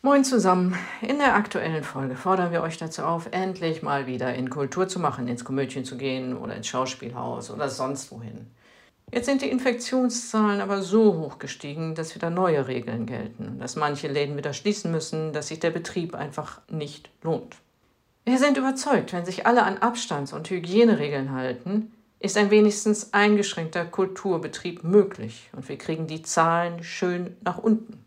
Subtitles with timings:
[0.00, 0.76] Moin zusammen.
[1.02, 5.00] In der aktuellen Folge fordern wir euch dazu auf, endlich mal wieder in Kultur zu
[5.00, 8.46] machen, ins Komödien zu gehen oder ins Schauspielhaus oder sonst wohin.
[9.10, 14.06] Jetzt sind die Infektionszahlen aber so hoch gestiegen, dass wieder neue Regeln gelten, dass manche
[14.06, 17.56] Läden wieder schließen müssen, dass sich der Betrieb einfach nicht lohnt.
[18.24, 21.90] Wir sind überzeugt, wenn sich alle an Abstands- und Hygieneregeln halten,
[22.20, 28.04] ist ein wenigstens eingeschränkter Kulturbetrieb möglich und wir kriegen die Zahlen schön nach unten.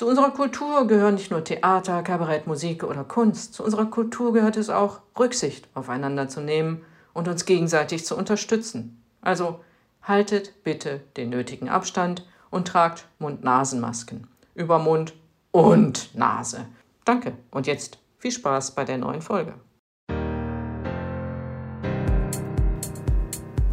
[0.00, 3.52] Zu unserer Kultur gehören nicht nur Theater, Kabarett, Musik oder Kunst.
[3.52, 6.80] Zu unserer Kultur gehört es auch, Rücksicht aufeinander zu nehmen
[7.12, 9.04] und uns gegenseitig zu unterstützen.
[9.20, 9.60] Also
[10.02, 14.26] haltet bitte den nötigen Abstand und tragt Mund-Nasen-Masken.
[14.54, 15.12] Über Mund
[15.50, 16.64] und Nase.
[17.04, 19.52] Danke und jetzt viel Spaß bei der neuen Folge.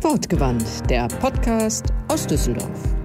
[0.01, 2.97] Wortgewandt, der Podcast aus Düsseldorf.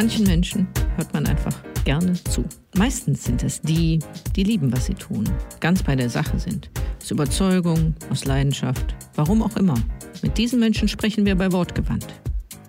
[0.00, 2.44] Manchen Menschen hört man einfach gerne zu.
[2.76, 3.98] Meistens sind es die,
[4.36, 5.28] die lieben, was sie tun,
[5.58, 6.70] ganz bei der Sache sind.
[7.02, 9.74] Aus Überzeugung, aus Leidenschaft, warum auch immer.
[10.22, 12.06] Mit diesen Menschen sprechen wir bei Wortgewandt.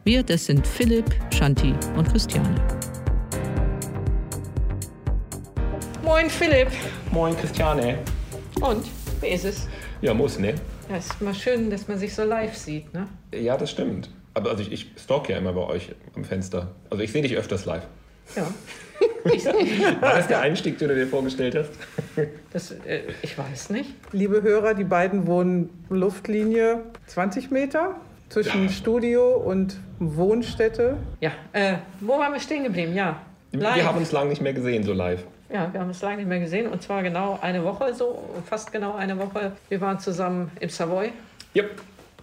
[0.06, 2.56] Wir, das sind Philipp, Shanti und Christiane.
[6.04, 6.70] Moin Philipp.
[7.12, 8.00] Moin Christiane.
[8.60, 8.88] Und,
[9.22, 9.68] wie ist es?
[10.02, 10.56] Ja, muss, ne?
[10.90, 13.08] Ja, ist mal schön, dass man sich so live sieht, ne?
[13.32, 14.10] Ja, das stimmt.
[14.40, 16.70] Aber also ich, ich stalk ja immer bei euch am Fenster.
[16.90, 17.84] Also ich sehe dich öfters live.
[18.36, 18.48] Ja.
[19.34, 21.72] Ich, War das der Einstieg, den du dir vorgestellt hast?
[22.54, 23.90] das, äh, ich weiß nicht.
[24.14, 27.96] Liebe Hörer, die beiden wohnen Luftlinie 20 Meter
[28.30, 28.70] zwischen Ja.
[28.70, 30.98] Studio und Wohnstätte.
[31.20, 32.94] Ja, äh, wo waren wir stehen geblieben?
[32.96, 33.76] Ja, live.
[33.76, 35.24] Wir haben uns lange nicht mehr gesehen, so live.
[35.52, 38.72] Ja, wir haben es lange nicht mehr gesehen und zwar genau eine Woche, so fast
[38.72, 39.52] genau eine Woche.
[39.68, 41.12] Wir waren zusammen im Savoy,
[41.56, 41.82] Yep.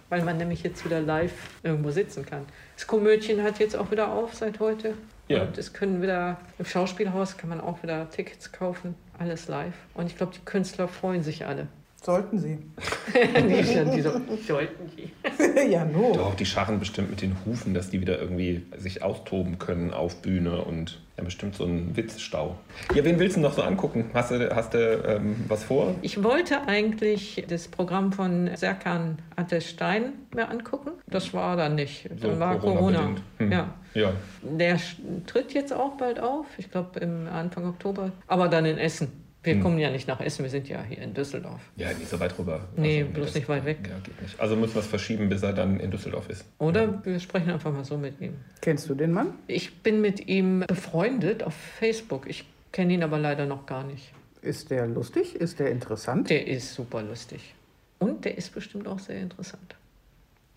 [0.09, 2.45] Weil man nämlich jetzt wieder live irgendwo sitzen kann.
[2.75, 4.93] Das Komödien hat jetzt auch wieder auf seit heute.
[5.27, 5.43] Ja.
[5.43, 9.75] Und es können wieder, im Schauspielhaus kann man auch wieder Tickets kaufen, alles live.
[9.93, 11.67] Und ich glaube, die Künstler freuen sich alle.
[12.07, 12.57] Sollten sie.
[13.13, 14.11] die, die so,
[14.47, 15.69] sollten die.
[15.69, 16.13] ja, no.
[16.15, 20.21] Doch, die scharren bestimmt mit den Hufen, dass die wieder irgendwie sich austoben können auf
[20.21, 22.55] Bühne und ja, bestimmt so ein Witzstau.
[22.95, 24.09] Ja, wen willst du noch so angucken?
[24.13, 25.95] Hast du, hast du ähm, was vor?
[26.01, 30.91] Ich wollte eigentlich das Programm von Serkan Ateş Stein mir angucken.
[31.07, 32.09] Das war dann nicht.
[32.09, 32.99] Dann So war Corona.
[32.99, 33.21] Corona-bedingt.
[33.39, 33.51] Hm.
[33.51, 33.73] Ja.
[33.93, 34.13] Ja.
[34.43, 34.79] Der
[35.25, 39.26] tritt jetzt auch bald auf, ich glaube im Anfang Oktober, aber dann in Essen.
[39.43, 39.61] Wir Hm.
[39.63, 41.61] kommen ja nicht nach Essen, wir sind ja hier in Düsseldorf.
[41.77, 42.67] Ja, nicht so weit rüber.
[42.75, 43.77] Nee, Also, bloß nicht weit weg.
[43.87, 44.39] Ja, geht nicht.
[44.39, 46.43] Also müssen wir es verschieben, bis er dann in Düsseldorf ist.
[46.57, 48.33] Oder wir sprechen einfach mal so mit ihm.
[48.61, 49.33] Kennst du den Mann?
[49.47, 52.27] Ich bin mit ihm befreundet auf Facebook.
[52.27, 54.11] Ich kenne ihn aber leider noch gar nicht.
[54.41, 55.35] Ist der lustig?
[55.35, 56.29] Ist der interessant?
[56.29, 57.53] Der ist super lustig.
[57.99, 59.75] Und der ist bestimmt auch sehr interessant.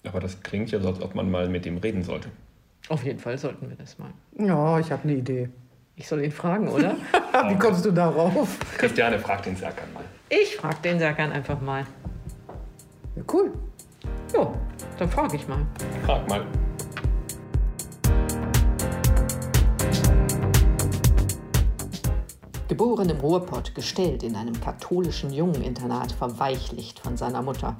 [0.04, 2.28] Aber das klingt ja so, als ob man mal mit ihm reden sollte.
[2.88, 4.10] Auf jeden Fall sollten wir das mal.
[4.38, 5.48] Ja, ich habe eine Idee.
[6.00, 6.96] Ich soll ihn fragen, oder?
[7.50, 8.58] Wie kommst du darauf?
[8.78, 10.02] Christiane fragt den Serkan mal.
[10.30, 11.84] Ich frage den Serkan einfach mal.
[13.16, 13.52] Ja, cool.
[14.34, 14.54] Jo,
[14.98, 15.58] dann frage ich mal.
[16.06, 16.46] Frag mal.
[22.68, 27.76] Geboren im Ruhrpott, gestellt in einem katholischen Jungeninternat, verweichlicht von seiner Mutter.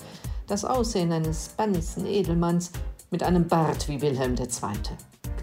[0.47, 2.70] Das Aussehen eines bannigsten Edelmanns
[3.10, 4.47] mit einem Bart wie Wilhelm II.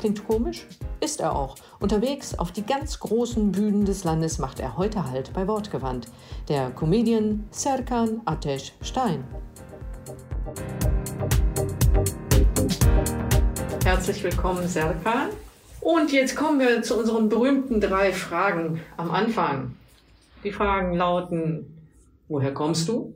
[0.07, 0.65] Klingt komisch?
[1.01, 1.55] Ist er auch.
[1.81, 6.07] Unterwegs auf die ganz großen Bühnen des Landes macht er heute Halt bei Wortgewandt.
[6.47, 9.25] Der Comedian Serkan Ateş Stein.
[13.83, 15.27] Herzlich willkommen, Serkan.
[15.81, 19.75] Und jetzt kommen wir zu unseren berühmten drei Fragen am Anfang.
[20.45, 21.89] Die Fragen lauten,
[22.29, 23.13] woher kommst du?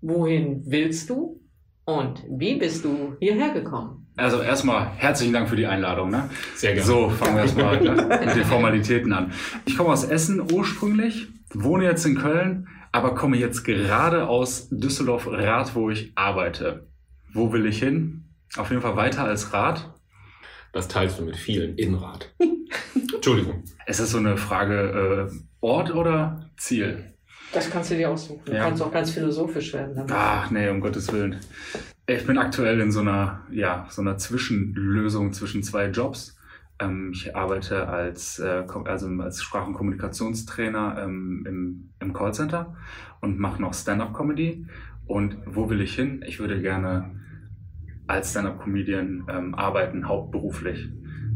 [0.00, 1.40] Wohin willst du?
[1.84, 4.03] Und wie bist du hierher gekommen?
[4.16, 6.10] Also erstmal herzlichen Dank für die Einladung.
[6.10, 6.30] Ne?
[6.54, 6.86] Sehr gerne.
[6.86, 9.32] So, fangen wir erstmal ne, mit den Formalitäten an.
[9.64, 15.74] Ich komme aus Essen ursprünglich, wohne jetzt in Köln, aber komme jetzt gerade aus Düsseldorf-Rath,
[15.74, 16.86] wo ich arbeite.
[17.32, 18.24] Wo will ich hin?
[18.56, 19.90] Auf jeden Fall weiter als Rath.
[20.72, 22.32] Das teilst du mit vielen in Rat.
[23.14, 23.64] Entschuldigung.
[23.86, 27.13] Es ist so eine Frage, äh, Ort oder Ziel?
[27.54, 28.42] Das kannst du dir aussuchen.
[28.44, 28.64] Du Ja.
[28.64, 29.94] kannst auch ganz philosophisch werden.
[29.94, 30.12] damit.
[30.12, 31.36] Ach nee, um Gottes Willen.
[32.06, 36.36] Ich bin aktuell in so einer, ja, so einer Zwischenlösung zwischen zwei Jobs.
[36.78, 42.74] Ähm, ich arbeite als, äh, also als Sprach- und Kommunikationstrainer ähm, im, im Callcenter
[43.20, 44.66] und mache noch Stand-up-Comedy.
[45.06, 46.24] Und wo will ich hin?
[46.26, 47.10] Ich würde gerne
[48.06, 50.90] als Stand-up-Comedian ähm, arbeiten, hauptberuflich.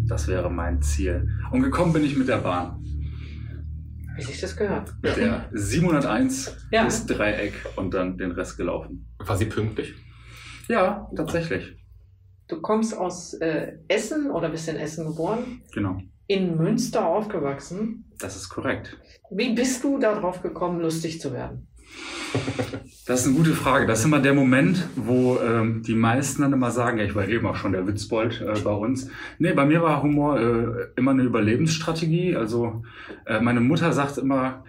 [0.06, 1.28] Das wäre mein Ziel.
[1.50, 2.77] Und gekommen bin ich mit der Bahn.
[4.18, 4.92] Wie sich das gehört.
[5.00, 6.84] Mit der 701 Ja.
[6.84, 9.06] bis Dreieck und dann den Rest gelaufen.
[9.18, 9.94] War sie pünktlich?
[10.68, 11.76] Ja, tatsächlich.
[12.48, 18.04] Du kommst aus äh, Essen oder bist in Essen geboren, Genau, in Münster aufgewachsen.
[18.18, 18.98] das ist korrekt.
[19.30, 21.68] Wie bist du darauf gekommen, lustig zu werden?
[23.06, 23.86] Das ist eine gute Frage.
[23.86, 27.26] Das ist immer der Moment, wo ähm, die meisten dann immer sagen, ja, ich war
[27.26, 29.10] eben auch schon der Witzbold äh, bei uns.
[29.38, 32.36] Nee, bei mir war Humor äh, immer eine Überlebensstrategie.
[32.36, 32.82] Also
[33.24, 34.62] äh, meine Mutter sagt immer,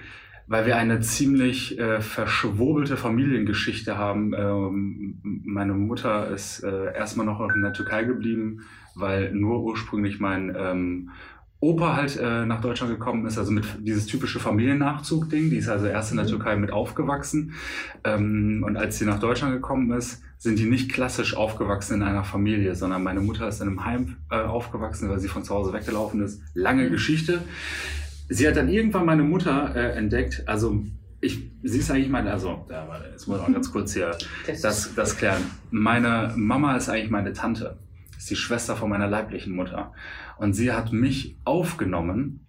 [0.47, 4.33] weil wir eine ziemlich äh, verschwurbelte Familiengeschichte haben.
[4.33, 8.61] Ähm, meine Mutter ist äh, erstmal noch in der Türkei geblieben,
[8.95, 11.09] weil nur ursprünglich mein ähm,
[11.61, 15.49] Opa halt äh, nach Deutschland gekommen ist, also mit dieses typische Familiennachzug-Ding.
[15.49, 17.53] Die ist also erst in der Türkei mit aufgewachsen.
[18.05, 22.23] Ähm, und als sie nach Deutschland gekommen ist, sind die nicht klassisch aufgewachsen in einer
[22.23, 25.73] Familie, sondern meine Mutter ist in einem Heim äh, aufgewachsen, weil sie von zu Hause
[25.73, 26.41] weggelaufen ist.
[26.53, 27.41] Lange Geschichte.
[28.29, 30.43] Sie hat dann irgendwann meine Mutter äh, entdeckt.
[30.47, 30.81] Also
[31.19, 32.65] ich, sie ist eigentlich meine, also,
[33.11, 34.11] jetzt muss ich mal ganz kurz hier
[34.61, 35.43] das, das klären.
[35.71, 37.77] Meine Mama ist eigentlich meine Tante.
[38.17, 39.93] Ist die Schwester von meiner leiblichen Mutter.
[40.39, 42.39] Und sie hat mich aufgenommen,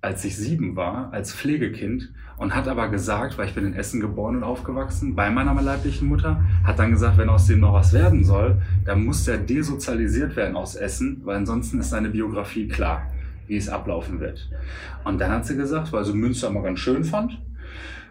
[0.00, 4.00] als ich sieben war, als Pflegekind und hat aber gesagt, weil ich bin in Essen
[4.00, 7.92] geboren und aufgewachsen, bei meiner leiblichen Mutter, hat dann gesagt, wenn aus dem noch was
[7.92, 13.10] werden soll, dann muss der desozialisiert werden aus Essen, weil ansonsten ist seine Biografie klar,
[13.46, 14.50] wie es ablaufen wird.
[15.04, 17.40] Und dann hat sie gesagt, weil sie Münster mal ganz schön fand,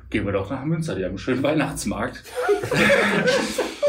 [0.10, 2.24] gehen wir doch nach Münster, die haben einen schönen Weihnachtsmarkt.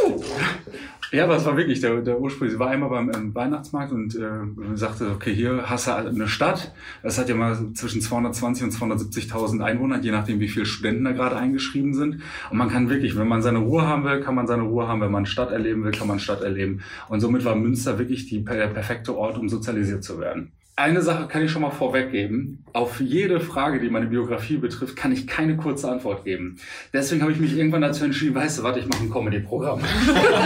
[1.13, 2.49] Ja, aber es war wirklich der, der Ursprung.
[2.49, 6.73] Sie war einmal beim Weihnachtsmarkt und äh, sagte, okay, hier hast du eine Stadt.
[7.03, 11.13] Das hat ja mal zwischen 220 und 270.000 Einwohner, je nachdem, wie viele Studenten da
[11.13, 12.23] gerade eingeschrieben sind.
[12.51, 15.01] Und man kann wirklich, wenn man seine Ruhe haben will, kann man seine Ruhe haben.
[15.01, 16.83] Wenn man Stadt erleben will, kann man Stadt erleben.
[17.09, 20.53] Und somit war Münster wirklich die, der perfekte Ort, um sozialisiert zu werden.
[20.79, 22.63] Eine Sache kann ich schon mal vorweggeben.
[22.75, 26.59] Auf jede Frage, die meine Biografie betrifft, kann ich keine kurze Antwort geben.
[26.93, 29.81] Deswegen habe ich mich irgendwann dazu entschieden, weißt du, warte, ich mache ein Comedy-Programm.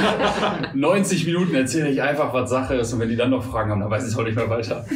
[0.74, 3.80] 90 Minuten erzähle ich einfach, was Sache ist und wenn die dann noch Fragen haben,
[3.80, 4.86] dann weiß ich auch nicht mehr weiter.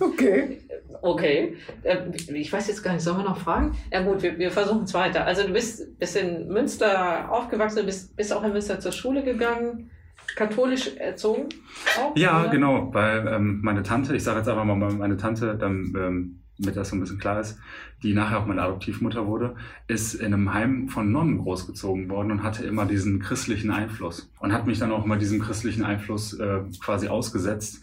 [0.00, 0.60] Okay.
[1.02, 1.98] Okay, äh,
[2.32, 3.76] ich weiß jetzt gar nicht, sollen wir noch fragen?
[3.92, 5.26] Ja gut, wir, wir versuchen es weiter.
[5.26, 9.90] Also du bist, bist in Münster aufgewachsen, bist, bist auch in Münster zur Schule gegangen,
[10.36, 11.48] katholisch erzogen
[11.98, 12.16] auch?
[12.16, 12.50] Ja, oder?
[12.50, 16.76] genau, weil ähm, meine Tante, ich sage jetzt einfach mal meine Tante, dann, ähm, damit
[16.76, 17.58] das so ein bisschen klar ist,
[18.02, 19.54] die nachher auch meine Adoptivmutter wurde,
[19.88, 24.52] ist in einem Heim von Nonnen großgezogen worden und hatte immer diesen christlichen Einfluss und
[24.52, 27.82] hat mich dann auch immer diesem christlichen Einfluss äh, quasi ausgesetzt.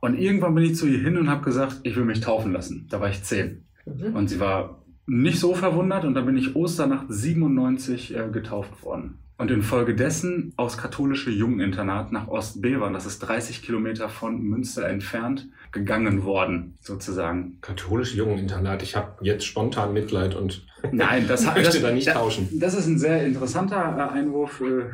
[0.00, 2.86] Und irgendwann bin ich zu ihr hin und habe gesagt, ich will mich taufen lassen.
[2.90, 3.64] Da war ich zehn.
[3.86, 4.14] Mhm.
[4.14, 9.21] Und sie war nicht so verwundert und dann bin ich Osternacht 97 äh, getauft worden.
[9.38, 16.24] Und infolgedessen aus katholische Jungeninternat nach Ostbevern, das ist 30 Kilometer von Münster entfernt, gegangen
[16.24, 17.58] worden, sozusagen.
[17.60, 18.82] Katholische Jungeninternat.
[18.82, 22.48] Ich habe jetzt spontan Mitleid und Nein, das möchte das, da nicht das, tauschen.
[22.58, 24.60] Das ist ein sehr interessanter äh, Einwurf.
[24.60, 24.84] äh,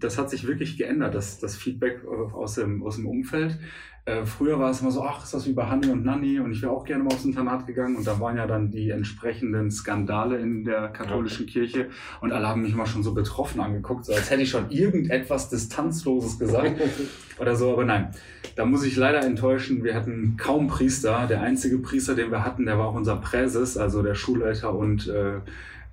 [0.00, 3.58] Das hat sich wirklich geändert, das, das Feedback äh, aus dem, aus dem Umfeld.
[4.08, 6.50] Äh, Früher war es immer so, ach, ist das wie bei Hanni und Nanni und
[6.50, 7.94] ich wäre auch gerne mal aufs Internat gegangen.
[7.94, 11.88] Und da waren ja dann die entsprechenden Skandale in der katholischen Kirche.
[12.22, 15.50] Und alle haben mich immer schon so betroffen angeguckt, so als hätte ich schon irgendetwas
[15.50, 16.80] Distanzloses gesagt
[17.38, 18.08] oder so, aber nein.
[18.56, 21.26] Da muss ich leider enttäuschen, wir hatten kaum Priester.
[21.28, 25.06] Der einzige Priester, den wir hatten, der war auch unser Präses, also der Schulleiter und
[25.08, 25.34] äh,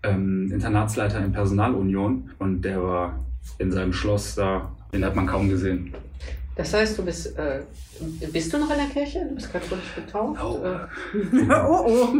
[0.03, 2.31] ähm, Internatsleiter in Personalunion.
[2.39, 3.19] Und der war
[3.57, 5.93] in seinem Schloss da, den hat man kaum gesehen.
[6.55, 7.61] Das heißt, du bist, äh,
[8.31, 9.25] bist du noch in der Kirche?
[9.27, 10.39] Du bist katholisch getauft?
[10.41, 10.63] Oh.
[10.63, 12.15] Äh, oh, oh.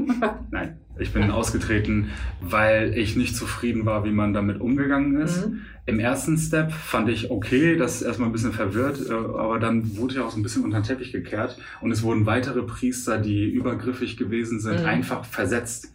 [0.52, 2.10] Nein, ich bin ausgetreten,
[2.42, 5.48] weil ich nicht zufrieden war, wie man damit umgegangen ist.
[5.48, 5.62] Mhm.
[5.86, 9.96] Im ersten Step fand ich okay, das ist erstmal ein bisschen verwirrt, äh, aber dann
[9.98, 13.18] wurde ja auch so ein bisschen unter den Teppich gekehrt und es wurden weitere Priester,
[13.20, 14.86] die übergriffig gewesen sind, Mhm.
[14.86, 15.94] einfach versetzt.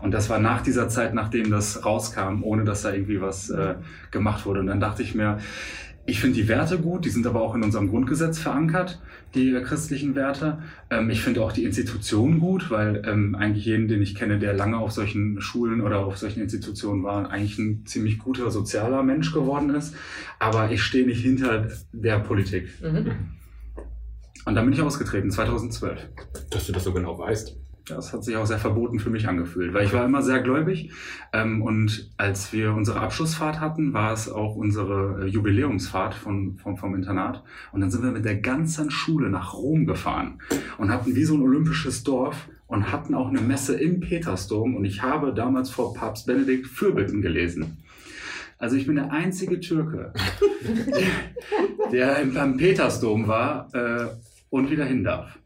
[0.00, 3.74] Und das war nach dieser Zeit, nachdem das rauskam, ohne dass da irgendwie was äh,
[4.12, 4.60] gemacht wurde.
[4.60, 5.38] Und dann dachte ich mir,
[6.06, 9.00] ich finde die Werte gut, die sind aber auch in unserem Grundgesetz verankert,
[9.34, 10.62] die äh, christlichen Werte.
[10.90, 14.54] Ähm, ich finde auch die Institutionen gut, weil ähm, eigentlich jeden, den ich kenne, der
[14.54, 19.32] lange auf solchen Schulen oder auf solchen Institutionen war, eigentlich ein ziemlich guter sozialer Mensch
[19.32, 19.94] geworden ist.
[20.38, 22.68] Aber ich stehe nicht hinter der Politik.
[22.82, 23.12] Mhm.
[24.46, 26.08] Und dann bin ich ausgetreten, 2012.
[26.50, 27.59] Dass du das so genau weißt.
[27.86, 30.92] Das hat sich auch sehr verboten für mich angefühlt, weil ich war immer sehr gläubig.
[31.32, 36.76] Ähm, und als wir unsere Abschlussfahrt hatten, war es auch unsere äh, Jubiläumsfahrt von, vom,
[36.76, 37.42] vom Internat.
[37.72, 40.38] Und dann sind wir mit der ganzen Schule nach Rom gefahren
[40.78, 44.76] und hatten wie so ein olympisches Dorf und hatten auch eine Messe im Petersdom.
[44.76, 47.78] Und ich habe damals vor Papst Benedikt Fürbitten gelesen.
[48.58, 50.12] Also ich bin der einzige Türke,
[51.92, 54.06] der im, am Petersdom war äh,
[54.50, 55.38] und wieder hin darf.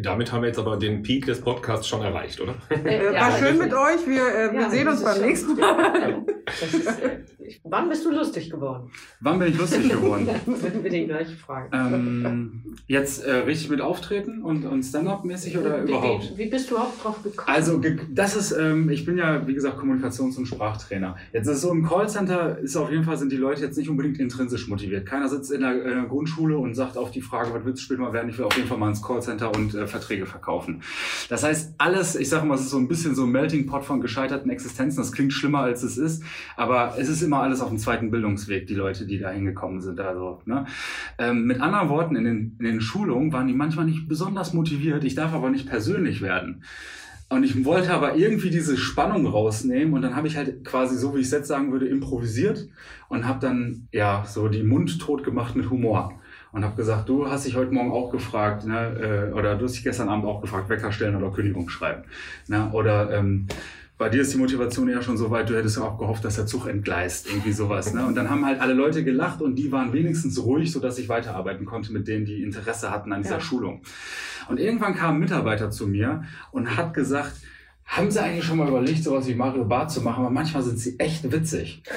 [0.00, 2.54] Damit haben wir jetzt aber den Peak des Podcasts schon erreicht, oder?
[2.70, 4.06] Äh, war schön mit euch.
[4.06, 6.22] Wir, äh, wir Ja, sehen uns das beim nächsten Mal.
[6.46, 7.18] Das ist, äh,
[7.64, 8.90] wann bist du lustig geworden?
[9.20, 10.28] Wann bin ich lustig geworden?
[10.46, 11.68] Würden wir die gleiche Frage.
[11.72, 16.32] ähm, jetzt äh, richtig mit Auftreten und, und Stand-up-mäßig oder wie, überhaupt?
[16.36, 17.48] Wie, wie bist du überhaupt drauf gekommen?
[17.48, 21.16] Also, das ist, ähm, ich bin ja, wie gesagt, Kommunikations- und Sprachtrainer.
[21.32, 23.88] Jetzt ist es so, im Callcenter ist auf jeden Fall, sind die Leute jetzt nicht
[23.88, 25.06] unbedingt intrinsisch motiviert.
[25.06, 27.84] Keiner sitzt in der, in der Grundschule und sagt auf die Frage, was willst du
[27.84, 28.28] später mal werden?
[28.30, 30.82] Ich will auf jeden Fall mal ins Callcenter und äh, Verträge verkaufen.
[31.28, 33.84] Das heißt, alles, ich sage mal, es ist so ein bisschen so ein Melting Pot
[33.84, 35.02] von gescheiterten Existenzen.
[35.02, 36.22] Das klingt schlimmer, als es ist.
[36.56, 40.00] Aber es ist immer alles auf dem zweiten Bildungsweg, die Leute, die da hingekommen sind.
[40.00, 40.66] Also, ne?
[41.18, 45.04] ähm, mit anderen Worten, in den, in den Schulungen waren die manchmal nicht besonders motiviert.
[45.04, 46.62] Ich darf aber nicht persönlich werden.
[47.28, 51.14] Und ich wollte aber irgendwie diese Spannung rausnehmen und dann habe ich halt quasi, so
[51.14, 52.68] wie ich es jetzt sagen würde, improvisiert
[53.08, 56.15] und habe dann ja so die Mund tot gemacht mit Humor.
[56.56, 59.74] Und habe gesagt, du hast dich heute Morgen auch gefragt, ne, äh, oder du hast
[59.74, 62.04] dich gestern Abend auch gefragt, Wecker stellen oder Kündigung schreiben.
[62.48, 63.46] Ne, oder ähm,
[63.98, 66.36] bei dir ist die Motivation ja schon so weit, du hättest ja auch gehofft, dass
[66.36, 67.92] der Zug entgleist, irgendwie sowas.
[67.92, 68.06] Ne?
[68.06, 71.66] Und dann haben halt alle Leute gelacht und die waren wenigstens ruhig, sodass ich weiterarbeiten
[71.66, 73.40] konnte mit denen, die Interesse hatten an dieser Ja.
[73.40, 73.82] Schulung.
[74.48, 77.32] Und irgendwann kam ein Mitarbeiter zu mir und hat gesagt,
[77.84, 80.24] haben Sie eigentlich schon mal überlegt, sowas wie Mario Barth zu machen?
[80.24, 81.82] Aber manchmal sind sie echt witzig.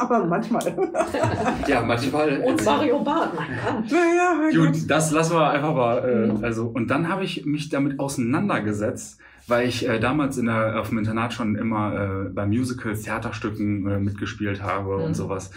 [0.00, 0.62] Aber manchmal.
[1.68, 2.38] Ja, manchmal.
[2.44, 3.92] Und Mario Barth, mein Gott.
[3.92, 4.72] Naja, mein Gott.
[4.72, 5.98] Gut, das lassen wir einfach mal.
[6.40, 10.80] Äh, also, und dann habe ich mich damit auseinandergesetzt, weil ich äh, damals in der,
[10.80, 15.04] auf dem Internat schon immer äh, bei Musicals, Theaterstücken äh, mitgespielt habe Mhm.
[15.04, 15.50] und sowas.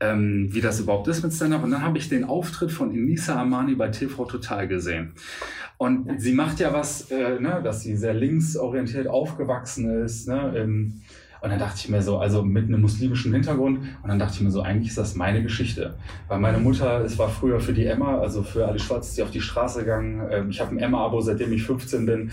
[0.00, 1.64] Ähm, wie das überhaupt ist mit Stand-Up.
[1.64, 5.12] Und dann habe ich den Auftritt von Inisa Amani bei TV Total gesehen.
[5.76, 10.28] Und sie macht ja was, äh, ne, dass sie sehr linksorientiert aufgewachsen ist.
[10.28, 11.02] Ne, ähm,
[11.40, 14.40] und dann dachte ich mir so, also mit einem muslimischen Hintergrund, und dann dachte ich
[14.40, 15.94] mir so, eigentlich ist das meine Geschichte.
[16.26, 19.30] Weil meine Mutter, es war früher für die Emma, also für alle Schwarze, die auf
[19.30, 20.26] die Straße gegangen.
[20.30, 22.30] Ähm, ich habe ein Emma-Abo, seitdem ich 15 bin.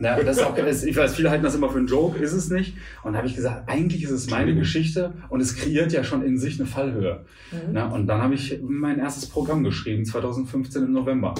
[0.00, 2.48] Na, das ist auch, ich weiß, viele halten das immer für einen Joke, ist es
[2.48, 2.74] nicht.
[3.04, 6.22] Und da habe ich gesagt, eigentlich ist es meine Geschichte und es kreiert ja schon
[6.22, 7.26] in sich eine Fallhöhe.
[7.52, 7.58] Mhm.
[7.72, 11.34] Na, und dann habe ich mein erstes Programm geschrieben, 2015 im November.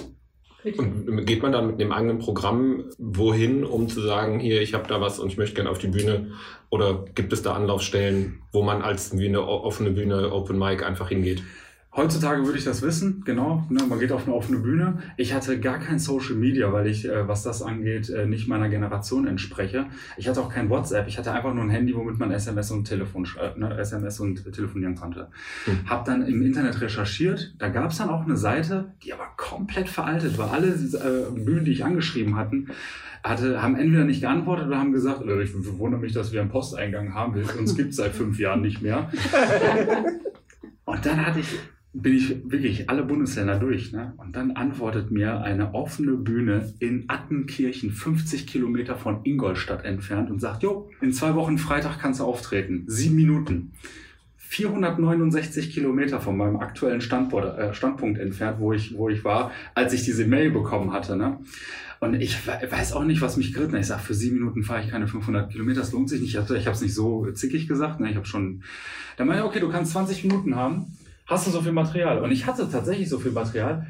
[0.77, 4.89] Und geht man dann mit dem eigenen Programm wohin, um zu sagen, hier, ich habe
[4.89, 6.33] da was und ich möchte gerne auf die Bühne?
[6.69, 11.09] Oder gibt es da Anlaufstellen, wo man als wie eine offene Bühne, Open Mic einfach
[11.09, 11.43] hingeht?
[11.93, 13.67] Heutzutage würde ich das wissen, genau.
[13.69, 14.99] Ne, man geht auf eine offene Bühne.
[15.17, 18.69] Ich hatte gar kein Social Media, weil ich, äh, was das angeht, äh, nicht meiner
[18.69, 19.87] Generation entspreche.
[20.17, 21.09] Ich hatte auch kein WhatsApp.
[21.09, 24.53] Ich hatte einfach nur ein Handy, womit man SMS und Telefon, äh, ne, SMS und
[24.53, 25.29] telefonieren konnte.
[25.65, 25.91] Hm.
[25.91, 27.55] Hab dann im Internet recherchiert.
[27.59, 30.53] Da gab es dann auch eine Seite, die aber komplett veraltet war.
[30.53, 32.69] Alle äh, Bühnen, die ich angeschrieben hatten,
[33.25, 36.51] hatte, haben entweder nicht geantwortet oder haben gesagt, äh, ich wundere mich, dass wir einen
[36.51, 37.35] Posteingang haben.
[37.59, 39.11] Uns gibt es seit fünf Jahren nicht mehr.
[40.85, 41.59] Und dann hatte ich,
[41.93, 43.93] bin ich wirklich alle Bundesländer durch.
[43.93, 44.13] Ne?
[44.17, 50.41] Und dann antwortet mir eine offene Bühne in Attenkirchen, 50 Kilometer von Ingolstadt entfernt und
[50.41, 52.85] sagt, jo, in zwei Wochen Freitag kannst du auftreten.
[52.87, 53.73] Sieben Minuten.
[54.37, 59.93] 469 Kilometer von meinem aktuellen Standort, äh, Standpunkt entfernt, wo ich, wo ich war, als
[59.93, 61.17] ich diese Mail bekommen hatte.
[61.17, 61.39] Ne?
[62.01, 63.81] Und ich we- weiß auch nicht, was mich geritten hat.
[63.83, 66.35] Ich sage, für sieben Minuten fahre ich keine 500 Kilometer, das lohnt sich nicht.
[66.35, 68.01] Ich habe es nicht so zickig gesagt.
[68.01, 68.11] Ne?
[68.11, 68.63] Ich habe schon,
[69.17, 70.87] dann meinte ich, okay, du kannst 20 Minuten haben.
[71.31, 72.19] Hast du so viel Material?
[72.19, 73.87] Und ich hatte tatsächlich so viel Material.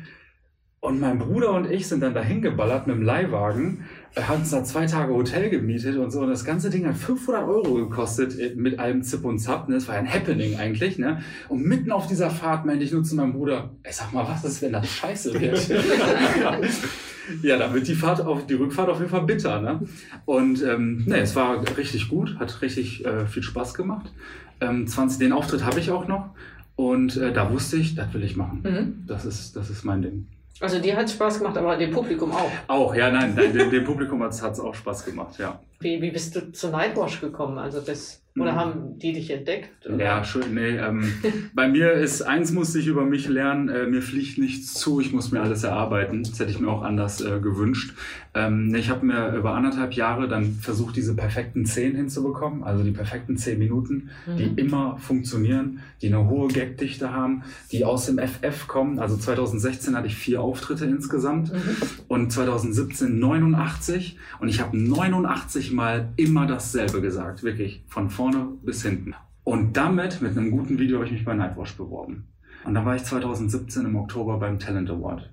[0.80, 4.62] Und mein Bruder und ich sind dann dahin geballert mit dem Leihwagen, hatten uns da
[4.62, 6.20] zwei Tage Hotel gemietet und so.
[6.20, 9.70] Und das ganze Ding hat 500 Euro gekostet mit allem Zip und Zap.
[9.70, 9.76] Ne?
[9.76, 10.98] Das war ja ein Happening eigentlich.
[10.98, 11.22] Ne?
[11.48, 14.44] Und mitten auf dieser Fahrt meinte ich nur zu meinem Bruder, ey, sag mal, was
[14.44, 15.68] ist, wenn das scheiße wird?
[17.42, 19.62] ja, dann wird die, Fahrt auf, die Rückfahrt auf jeden Fall bitter.
[19.62, 19.80] Ne?
[20.26, 24.12] Und ähm, ne, es war richtig gut, hat richtig äh, viel Spaß gemacht.
[24.60, 26.34] Ähm, 20, den Auftritt habe ich auch noch.
[26.76, 28.62] Und äh, da wusste ich, das will ich machen.
[28.62, 29.06] Mhm.
[29.06, 30.26] Das ist, das ist mein Ding.
[30.60, 32.50] Also dir hat es Spaß gemacht, aber dem Publikum auch.
[32.66, 35.58] Auch, ja, nein, nein dem, dem Publikum hat es auch Spaß gemacht, ja.
[35.80, 37.56] Wie, wie bist du zu Nightwash gekommen?
[37.56, 38.56] Also das, oder Mhm.
[38.56, 39.70] haben die dich entdeckt?
[39.86, 39.96] Oder?
[40.04, 40.54] Ja, schön.
[40.54, 41.10] Nee, ähm,
[41.54, 45.12] bei mir ist eins musste ich über mich lernen, äh, mir fliegt nichts zu, ich
[45.12, 46.22] muss mir alles erarbeiten.
[46.22, 47.94] Das hätte ich mir auch anders äh, gewünscht.
[48.32, 52.92] Ähm, ich habe mir über anderthalb Jahre dann versucht, diese perfekten zehn hinzubekommen, also die
[52.92, 54.58] perfekten zehn Minuten, die Mhm.
[54.58, 59.00] immer funktionieren, die eine hohe Gagdichte haben, die aus dem FF kommen.
[59.00, 61.58] Also 2016 hatte ich vier Auftritte insgesamt Mhm.
[62.06, 68.82] und 2017 89 und ich habe 89 Mal immer dasselbe gesagt, wirklich von vorne bis
[68.82, 69.14] hinten.
[69.44, 72.24] Und damit, mit einem guten Video, habe ich mich bei Nightwash beworben.
[72.64, 75.30] Und da war ich 2017 im Oktober beim Talent Award,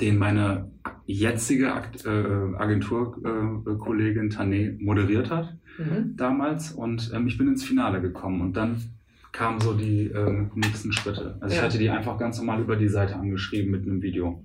[0.00, 0.70] den meine
[1.04, 1.66] jetzige
[2.04, 6.16] äh, Agenturkollegin Tané moderiert hat Mhm.
[6.16, 8.80] damals und ähm, ich bin ins Finale gekommen und dann
[9.30, 11.36] kamen so die ähm, nächsten Schritte.
[11.40, 11.66] Also ich Ja.
[11.66, 14.42] hatte die einfach ganz normal über die Seite angeschrieben mit einem Video.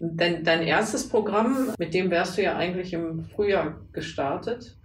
[0.00, 4.76] Dein, dein erstes Programm, mit dem wärst du ja eigentlich im Frühjahr gestartet.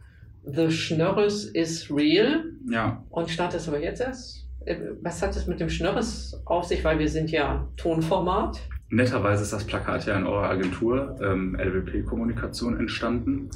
[0.43, 2.45] The Schnörres is real.
[2.69, 3.03] Ja.
[3.09, 4.47] Und startest aber jetzt erst.
[4.65, 6.83] Äh, Was hat es mit dem Schnörres auf sich?
[6.83, 8.59] Weil wir sind ja Tonformat.
[8.91, 13.49] Netterweise ist das Plakat ja in eurer Agentur ähm, LWP Kommunikation entstanden.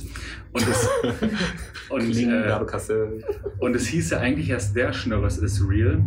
[0.51, 0.87] Und es,
[1.89, 3.23] und, äh,
[3.59, 6.03] und es hieß ja eigentlich erst der Schnörres ist real.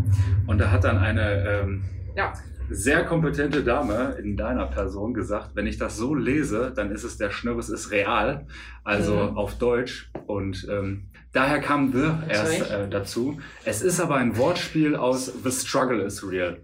[0.46, 1.84] Und da hat dann eine ähm,
[2.16, 2.32] Ja.
[2.70, 7.16] Sehr kompetente Dame in deiner Person gesagt, wenn ich das so lese, dann ist es
[7.18, 8.46] der Schnörres ist real,
[8.84, 9.36] also Mhm.
[9.36, 10.10] auf Deutsch.
[10.26, 13.38] Und ähm, daher kam The erst äh, dazu.
[13.64, 16.58] Es ist aber ein Wortspiel aus The Struggle is real.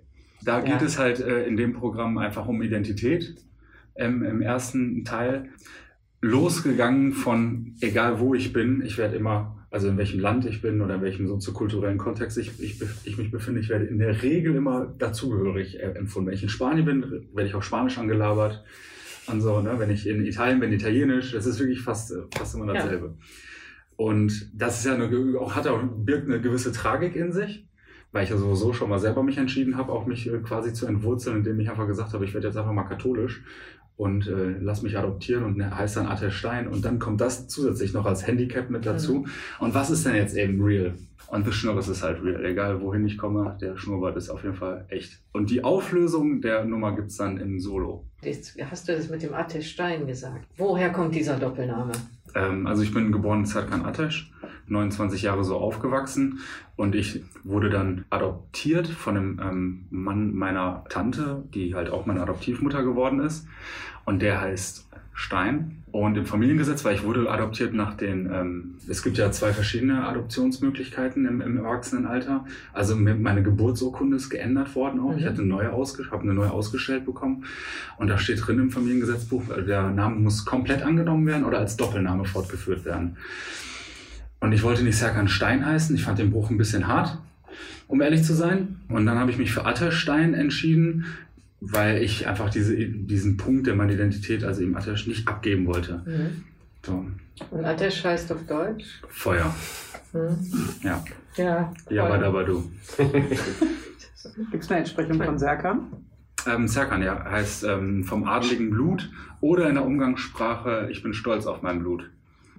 [0.45, 0.87] Da geht Ja.
[0.87, 3.37] es halt äh, in dem Programm einfach um Identität
[3.95, 5.51] ähm, im ersten Teil.
[6.21, 10.83] Losgegangen von egal wo ich bin, ich werde immer, also in welchem Land ich bin
[10.83, 14.55] oder in welchem soziokulturellen Kontext ich, ich, ich mich befinde, ich werde in der Regel
[14.55, 16.29] immer dazugehörig äh, empfunden.
[16.29, 18.63] Wenn ich in Spanien bin, werde ich auch Spanisch angelabert.
[19.29, 19.79] Und so, ne?
[19.79, 22.75] Wenn ich in Italien bin, Italienisch, das ist wirklich fast, äh, fast immer Ja.
[22.75, 23.17] dasselbe.
[23.97, 27.67] Und das ist ja eine, auch, hat auch, birgt eine gewisse Tragik in sich,
[28.13, 30.87] weil ich ja sowieso schon mal selber mich entschieden habe, auch mich äh, quasi zu
[30.87, 33.43] entwurzeln, indem ich einfach gesagt habe, ich werde jetzt einfach mal katholisch
[33.97, 37.49] und äh, lass mich adoptieren und ne, heißt dann Atte Stein und dann kommt das
[37.49, 39.27] zusätzlich noch als Handicap mit dazu.
[39.61, 40.95] Und was ist denn jetzt eben real?
[41.29, 42.45] Und The Schnurres ist halt real.
[42.45, 45.23] Egal wohin ich komme, der Schnurrbart ist auf jeden Fall echt.
[45.33, 48.05] Und die Auflösung der Nummer gibt's dann im Solo.
[48.23, 50.47] Jetzt hast du das mit dem Atte Stein gesagt.
[50.57, 51.93] Woher kommt dieser Doppelname?
[52.35, 54.33] Ähm, also ich bin geboren in Serkan Ateş,
[54.69, 56.41] 29 Jahre so aufgewachsen
[56.77, 62.23] und ich wurde dann adoptiert von einem ähm, Mann meiner Tante, die halt auch meine
[62.23, 63.47] Adoptivmutter geworden ist.
[64.05, 65.79] Und der heißt Stein.
[65.93, 70.07] Und im Familiengesetz, weil ich wurde adoptiert nach den, ähm, es gibt ja zwei verschiedene
[70.07, 72.47] Adoptionsmöglichkeiten im, im Erwachsenenalter.
[72.73, 75.15] Also meine Geburtsurkunde ist geändert worden auch.
[75.15, 75.29] Ich Mhm.
[75.29, 77.45] hatte eine neue habe eine neue ausgestellt bekommen.
[77.99, 82.25] Und da steht drin im Familiengesetzbuch, der Name muss komplett angenommen werden oder als Doppelname
[82.25, 83.19] fortgeführt werden.
[84.41, 85.95] Und ich wollte nicht Serkan Stein heißen.
[85.95, 87.19] Ich fand den Bruch ein bisschen hart,
[87.87, 88.81] um ehrlich zu sein.
[88.89, 91.05] Und dann habe ich mich für Atterstein entschieden,
[91.65, 96.03] weil ich einfach diese, diesen Punkt der meiner Identität, also eben Attesch, nicht abgeben wollte.
[96.05, 96.45] Mhm.
[96.85, 97.05] So,
[97.51, 99.01] Und Atesh heißt auf Deutsch?
[99.09, 99.55] Feuer.
[100.13, 100.39] Mhm.
[100.83, 101.05] Ja.
[101.37, 101.73] Ja.
[101.89, 102.71] Ja, aber aber du.
[104.51, 105.93] Gibt es eine Entsprechung von Serkan?
[106.47, 111.47] Ähm, Serkan, ja, heißt ähm, vom adligen Blut oder in der Umgangssprache, ich bin stolz
[111.47, 112.11] auf mein Blut.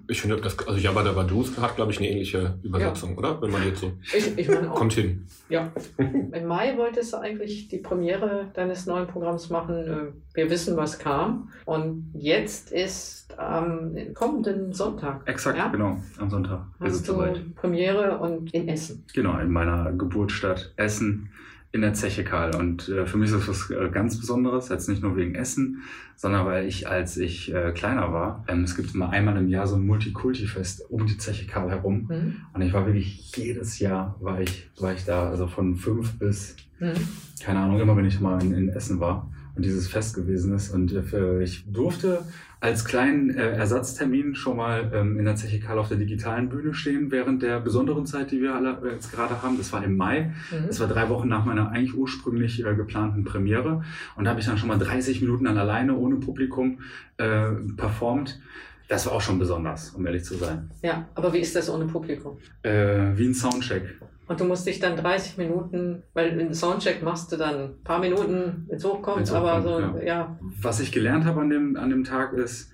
[0.08, 3.40] Ich finde, das, also Jabba Dabba Doo hat, glaube ich, eine ähnliche Übersetzung, oder?
[3.40, 3.92] Wenn man jetzt so.
[4.16, 4.74] Ich, ich meine auch.
[4.76, 5.26] Kommt hin.
[5.48, 5.72] Ja.
[5.98, 9.74] Im Mai wolltest du eigentlich die Premiere deines neuen Programms machen.
[9.76, 11.50] Äh, Wir wissen, was kam.
[11.64, 15.26] Und jetzt ist am kommenden Sonntag.
[15.26, 15.68] Exakt, Ja?
[15.68, 17.54] genau, am Sonntag ist es Hast du soweit.
[17.54, 19.04] Premiere und in Essen.
[19.14, 21.30] Genau, in meiner Geburtsstadt Essen
[21.74, 22.54] in der Zeche Karl.
[22.54, 25.82] Und äh, für mich ist das was äh, ganz Besonderes, jetzt nicht nur wegen Essen,
[26.14, 29.66] sondern weil ich, als ich äh, kleiner war, ähm, es gibt immer einmal im Jahr
[29.66, 32.06] so ein Multikulti-Fest um die Zeche Karl herum.
[32.08, 32.36] Mhm.
[32.52, 36.54] Und ich war wirklich jedes Jahr war ich, war ich da, also von fünf bis,
[36.78, 36.94] Mhm.
[37.42, 40.70] keine Ahnung, immer wenn ich mal in, in Essen war und dieses Fest gewesen ist.
[40.70, 42.24] Und äh, ich durfte
[42.64, 46.72] als kleinen äh, Ersatztermin schon mal ähm, in der Zeche Karl auf der digitalen Bühne
[46.72, 49.58] stehen, während der besonderen Zeit, die wir alle jetzt gerade haben.
[49.58, 50.32] Das war im Mai.
[50.50, 50.68] Mhm.
[50.68, 53.84] Das war drei Wochen nach meiner eigentlich ursprünglich äh, geplanten Premiere.
[54.16, 56.78] Und da habe ich dann schon mal 30 Minuten dann alleine ohne Publikum
[57.18, 58.40] äh, performt.
[58.88, 60.70] Das war auch schon besonders, um ehrlich zu sein.
[60.82, 62.38] Ja, aber wie ist das ohne Publikum?
[62.62, 63.98] Äh, wie ein Soundcheck.
[64.26, 67.98] Und du musst dich dann 30 Minuten, weil einen Soundcheck machst du dann ein paar
[67.98, 70.38] Minuten, wenn es hochkommt, aber so, ja.
[70.60, 72.70] Was ich gelernt habe an dem, an dem Tag ist,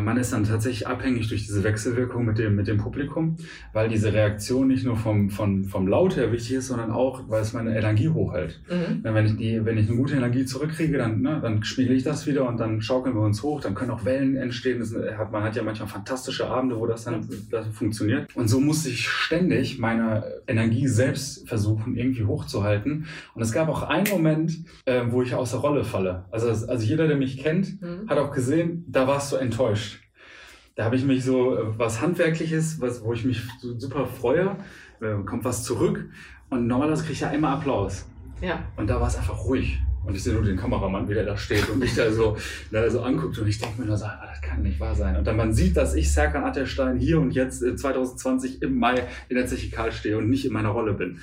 [0.00, 3.36] man ist dann tatsächlich abhängig durch diese Wechselwirkung mit dem, mit dem Publikum,
[3.72, 7.42] weil diese Reaktion nicht nur vom, vom, vom Laut her wichtig ist, sondern auch, weil
[7.42, 8.60] es meine Energie hochhält.
[8.70, 9.00] Mhm.
[9.02, 12.26] Wenn ich, die, wenn ich eine gute Energie zurückkriege, dann, ne, dann spiegel ich das
[12.26, 13.60] wieder und dann schaukeln wir uns hoch.
[13.60, 14.78] Dann können auch Wellen entstehen.
[14.78, 18.34] Das hat, man hat ja manchmal fantastische Abende, wo das dann das funktioniert.
[18.36, 23.06] Und so musste ich ständig meine Energie selbst versuchen, irgendwie hochzuhalten.
[23.34, 26.24] Und es gab auch einen Moment, äh, wo ich aus der Rolle falle.
[26.30, 28.08] Also, also jeder, der mich kennt, Mhm.
[28.08, 29.71] hat auch gesehen, da warst du enttäuscht.
[30.74, 34.56] Da habe ich mich so äh, was Handwerkliches, was, wo ich mich so super freue,
[35.00, 36.08] äh, kommt was zurück.
[36.48, 38.06] Und normalerweise kriege ich ja immer Applaus.
[38.40, 38.62] Ja.
[38.76, 39.78] Und da war es einfach ruhig.
[40.04, 42.36] Und ich sehe nur den Kameramann, wie der da steht und mich da so,
[42.72, 43.38] da so anguckt.
[43.38, 45.16] Und ich denke mir nur so, ah, das kann nicht wahr sein.
[45.16, 49.04] Und dann man sieht, dass ich Serkan Atterstein hier und jetzt äh, 2020 im Mai
[49.28, 51.20] in der Zeche Karl stehe und nicht in meiner Rolle bin.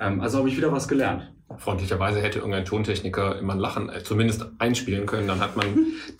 [0.00, 1.30] Ähm, also habe ich wieder was gelernt.
[1.58, 5.28] Freundlicherweise hätte irgendein Tontechniker immer ein Lachen äh, zumindest einspielen können.
[5.28, 5.66] Dann hat man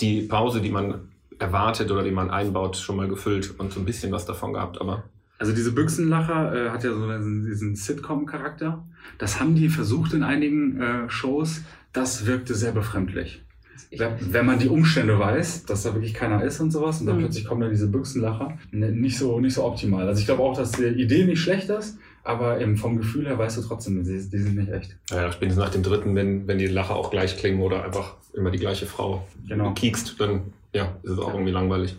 [0.00, 3.84] die Pause, die man erwartet oder die man einbaut, schon mal gefüllt und so ein
[3.86, 4.80] bisschen was davon gehabt.
[4.80, 5.04] Aber
[5.38, 8.84] Also diese Büchsenlacher äh, hat ja so diesen, diesen Sitcom-Charakter.
[9.18, 11.62] Das haben die versucht in einigen äh, Shows.
[11.92, 13.42] Das wirkte sehr befremdlich.
[13.90, 17.20] wenn man die Umstände weiß, dass da wirklich keiner ist und sowas und dann Mhm.
[17.20, 20.06] plötzlich kommen da diese Büchsenlacher, ne, nicht so, nicht so optimal.
[20.06, 23.38] Also ich glaube auch, dass die Idee nicht schlecht ist, aber eben vom Gefühl her
[23.38, 24.96] weißt du trotzdem, die, die sind nicht echt.
[25.10, 28.50] Ja, spätestens nach dem dritten, wenn, wenn die Lacher auch gleich klingen oder einfach immer
[28.50, 29.72] die gleiche Frau Genau.
[29.72, 31.96] kiekst, dann ja, ist es auch irgendwie langweilig.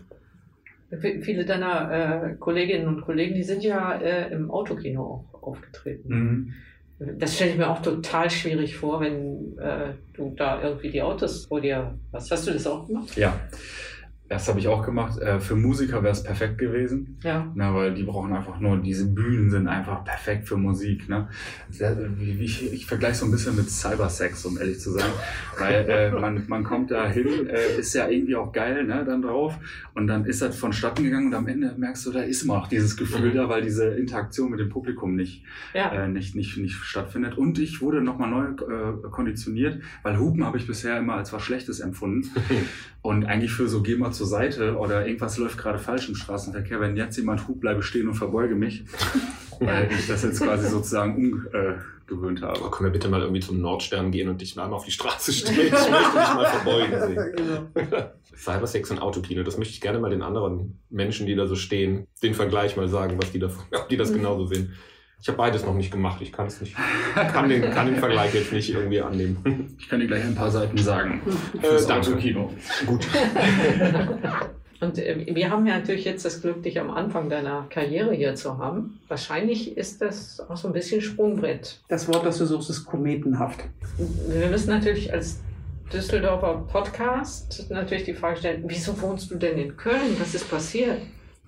[1.22, 1.92] Viele deiner
[2.32, 6.10] äh, Kolleginnen und Kollegen, die sind ja äh, im Autokino auch aufgetreten.
[6.10, 6.54] Mhm.
[7.18, 11.46] Das stelle ich mir auch total schwierig vor, wenn äh, du da irgendwie die Autos
[11.46, 12.30] vor dir hast.
[12.32, 13.16] Hast du das auch gemacht?
[13.16, 13.40] Ja,
[14.30, 15.20] das habe ich auch gemacht.
[15.20, 17.18] Äh, Für Musiker wäre es perfekt gewesen.
[17.24, 17.52] Ja.
[17.56, 21.10] Na, weil die brauchen einfach nur, diese Bühnen sind einfach perfekt für Musik.
[21.10, 21.28] Ne?
[22.40, 25.10] Ich, ich vergleiche so ein bisschen mit Cybersex, um ehrlich zu sein.
[25.58, 29.22] Weil äh, man, man kommt da hin, äh, ist ja irgendwie auch geil ne, dann
[29.22, 29.56] drauf.
[29.94, 32.68] Und dann ist das vonstatten gegangen und am Ende merkst du, da ist immer noch
[32.68, 35.92] dieses Gefühl da, weil diese Interaktion mit dem Publikum nicht, Ja.
[35.92, 37.38] äh, nicht, nicht, nicht stattfindet.
[37.38, 41.42] Und ich wurde nochmal neu äh, konditioniert, weil Hupen habe ich bisher immer als was
[41.42, 42.30] Schlechtes empfunden.
[43.02, 46.82] Und eigentlich für so, geh mal zur Seite oder irgendwas läuft gerade falsch im Straßenverkehr,
[46.82, 48.84] wenn jetzt jemand hupt, bleibe stehen und verbeuge mich,
[49.60, 51.48] weil ich das jetzt quasi sozusagen
[52.10, 52.60] umgewöhnt habe.
[52.60, 55.32] Aber können wir bitte mal irgendwie zum Nordstern gehen und dich mal auf die Straße
[55.32, 55.68] stellen?
[55.68, 57.20] Ich möchte dich mal verbeugen sehen.
[57.80, 58.12] Genau.
[58.36, 62.08] Cybersex und Autokino, das möchte ich gerne mal den anderen Menschen, die da so stehen,
[62.24, 64.74] den Vergleich mal sagen, was die davon, ob die das genauso sehen.
[65.22, 66.76] Ich habe beides noch nicht gemacht, ich kann es nicht,
[67.14, 69.76] kann den, kann den Vergleich jetzt nicht irgendwie annehmen.
[69.78, 71.22] Ich kann dir gleich ein paar Seiten sagen.
[71.62, 72.08] Äh, danke.
[72.08, 72.54] Autokino.
[72.86, 73.06] Gut.
[74.82, 78.36] Und äh, wir haben ja natürlich jetzt das Glück, dich am Anfang deiner Karriere hier
[78.36, 79.00] zu haben.
[79.08, 81.82] Wahrscheinlich ist das auch so ein bisschen Sprungbrett.
[81.90, 83.60] Das Wort, das du suchst, ist kometenhaft.
[84.30, 85.42] Wir müssen natürlich als
[85.92, 90.16] Düsseldorfer Podcast natürlich die Frage stellen, wieso wohnst du denn in Köln?
[90.20, 91.00] Was ist passiert?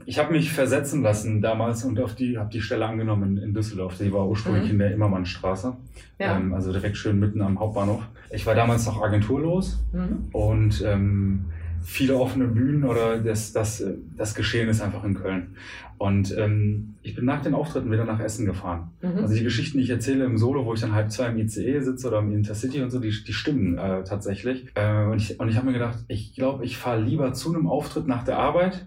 [0.06, 3.98] Ich habe mich versetzen lassen damals und auf die habe die Stelle angenommen in Düsseldorf.
[3.98, 4.72] Die war ursprünglich Mhm.
[4.72, 5.76] in der Immermannstraße,
[6.20, 6.38] Ja.
[6.38, 8.04] ähm, also direkt schön mitten am Hauptbahnhof.
[8.32, 10.26] Ich war damals noch agenturlos Mhm.
[10.32, 11.46] und ähm,
[11.84, 13.84] viele offene Bühnen oder das, das,
[14.16, 15.56] das Geschehen ist einfach in Köln.
[15.98, 18.90] Und ähm, ich bin nach den Auftritten wieder nach Essen gefahren.
[19.02, 19.20] Mhm.
[19.20, 21.80] Also die Geschichten, die ich erzähle im Solo, wo ich dann halb zwei im ICE
[21.82, 24.66] sitze oder im Intercity und so, die, die stimmen äh, tatsächlich.
[24.76, 27.68] Äh, und ich, und ich habe mir gedacht, ich glaube, ich fahre lieber zu einem
[27.68, 28.86] Auftritt nach der Arbeit,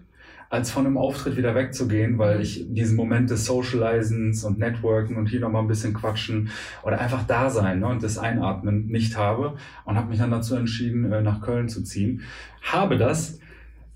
[0.49, 5.27] als von einem Auftritt wieder wegzugehen, weil ich diesen Moment des Socializens und Networken und
[5.27, 6.49] hier nochmal ein bisschen quatschen
[6.83, 9.55] oder einfach da sein ne, und das Einatmen nicht habe
[9.85, 12.21] und habe mich dann dazu entschieden, äh, nach Köln zu ziehen.
[12.61, 13.39] Habe das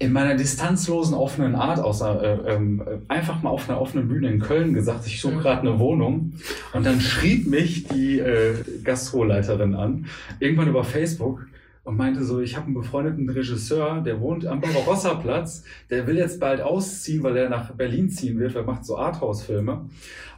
[0.01, 4.29] in meiner distanzlosen, offenen Art, außer äh, ähm, äh, einfach mal auf einer offenen Bühne
[4.29, 5.39] in Köln gesagt, ich suche Mhm.
[5.41, 6.33] gerade eine Wohnung.
[6.73, 10.05] Und dann schrieb mich die äh, Gastroleiterin an,
[10.39, 11.45] irgendwann über Facebook
[11.89, 16.39] und meinte so, ich habe einen befreundeten Regisseur, der wohnt am Barbarossa-Platz, der will jetzt
[16.39, 19.89] bald ausziehen, weil er nach Berlin ziehen wird, weil er macht so Arthouse-Filme.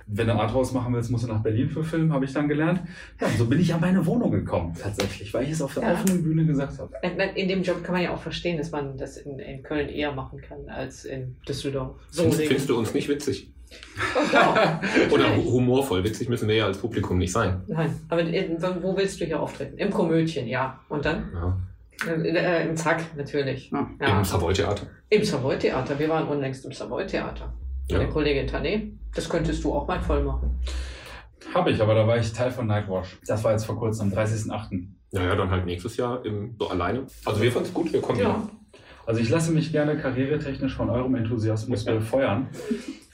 [0.08, 2.82] Wenn du Arthouse machen willst, musst du nach Berlin für filmen, habe ich dann gelernt.
[3.20, 5.84] Ja, und so bin ich an meine Wohnung gekommen, tatsächlich, weil ich es auf der
[5.84, 5.94] Ja.
[5.94, 6.94] offenen Bühne gesagt habe.
[7.36, 10.12] In dem Job kann man ja auch verstehen, dass man das in, in Köln eher
[10.14, 11.96] machen kann als in Düsseldorf.
[12.12, 12.48] Findest, Solingen.
[12.48, 13.52] findest du uns nicht witzig?
[14.16, 15.14] Oh.
[15.14, 16.04] Oder humorvoll?
[16.04, 17.62] Witzig müssen wir ja als Publikum nicht sein.
[17.68, 19.78] Nein, aber in, wo willst du hier auftreten?
[19.78, 20.80] Im Komödchen, ja.
[20.90, 21.30] Und dann?
[21.34, 21.58] Ja.
[22.08, 23.72] Äh, äh, Im Zack, natürlich.
[23.72, 23.90] Ja.
[24.00, 24.18] Ja.
[24.18, 24.88] Im Savoy-Theater.
[25.10, 26.00] Im Savoy-Theater.
[26.00, 27.54] Wir waren unlängst im Savoy-Theater.
[27.88, 27.98] Ja.
[27.98, 28.92] Meine Kollegin Tané.
[29.14, 30.60] Das könntest du auch mal voll machen.
[31.54, 33.20] Habe ich, aber da war ich Teil von Nightwash.
[33.26, 34.88] Das war jetzt vor kurzem, am 30.08.
[35.12, 37.06] Ja, ja, dann halt nächstes Jahr im, so alleine.
[37.26, 38.48] Also wir fanden es gut, wir kommen Ja.
[39.06, 42.48] Also ich lasse mich gerne karrieretechnisch von eurem Enthusiasmus befeuern.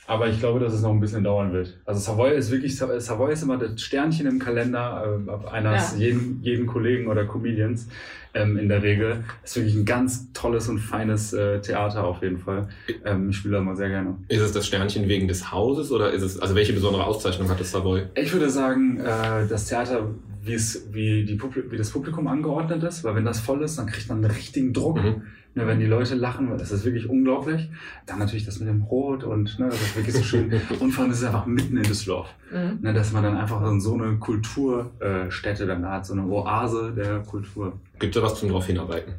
[0.08, 1.78] Aber ich glaube, dass es noch ein bisschen dauern wird.
[1.86, 5.98] Also Savoy ist wirklich, Savoy ist immer das Sternchen im Kalender äh, eines Ja.
[5.98, 7.90] jeden, jeden Kollegen oder Comedians
[8.34, 9.26] ähm, in der Regel.
[9.44, 12.70] Ist wirklich ein ganz tolles und feines äh, Theater auf jeden Fall.
[13.04, 14.16] Ähm, ich spiele da mal sehr gerne.
[14.30, 17.60] Ist es das Sternchen wegen des Hauses oder ist es, also welche besondere Auszeichnung hat
[17.60, 18.04] das Savoy?
[18.16, 20.08] Ich würde sagen, äh, das Theater,
[20.42, 23.78] wie, es, wie, die Publi wie das Publikum angeordnet ist, weil wenn das voll ist,
[23.78, 25.04] dann kriegt man einen richtigen Druck.
[25.04, 25.24] Mhm.
[25.58, 27.68] Ne, wenn die Leute lachen, das ist wirklich unglaublich.
[28.06, 30.52] Dann natürlich das mit dem Rot und ne, das ist wirklich so schön.
[30.80, 32.30] Und vor allem ist es einfach mitten in Düsseldorf.
[32.52, 32.78] Mhm.
[32.82, 37.74] Ne, dass man dann einfach so eine Kulturstätte dann hat, so eine Oase der Kultur.
[37.98, 39.16] Gibt es da was zum drauf hinarbeiten?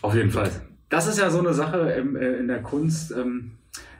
[0.00, 0.50] Auf jeden Fall.
[0.88, 3.52] Das ist ja so eine Sache im, äh, in der Kunst, ähm,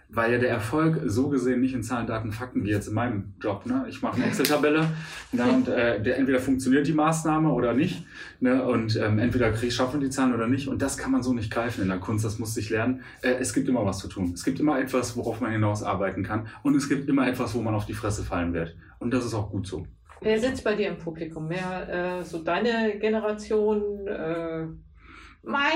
[0.09, 3.35] weil ja der Erfolg so gesehen nicht in Zahlen, Daten, Fakten wie jetzt in meinem
[3.41, 3.67] Job.
[3.67, 3.87] Ne?
[3.89, 4.89] Ich mache eine Excel-Tabelle
[5.33, 8.05] ne, und äh, der, entweder funktioniert die Maßnahme oder nicht.
[8.41, 8.65] Ne?
[8.65, 10.69] Und ähm, entweder krieg, schaffen die Zahlen oder nicht.
[10.69, 12.25] Und das kann man so nicht greifen in der Kunst.
[12.25, 13.03] Das musste ich lernen.
[13.23, 14.33] Äh, es gibt immer was zu tun.
[14.35, 16.49] Es gibt immer etwas, worauf man hinaus arbeiten kann.
[16.63, 18.77] Und es gibt immer etwas, wo man auf die Fresse fallen wird.
[18.99, 19.87] Und das ist auch gut so.
[20.21, 21.49] Wer sitzt bei dir im Publikum?
[21.49, 24.07] Mehr äh, so deine Generation?
[25.47, 25.75] Meine?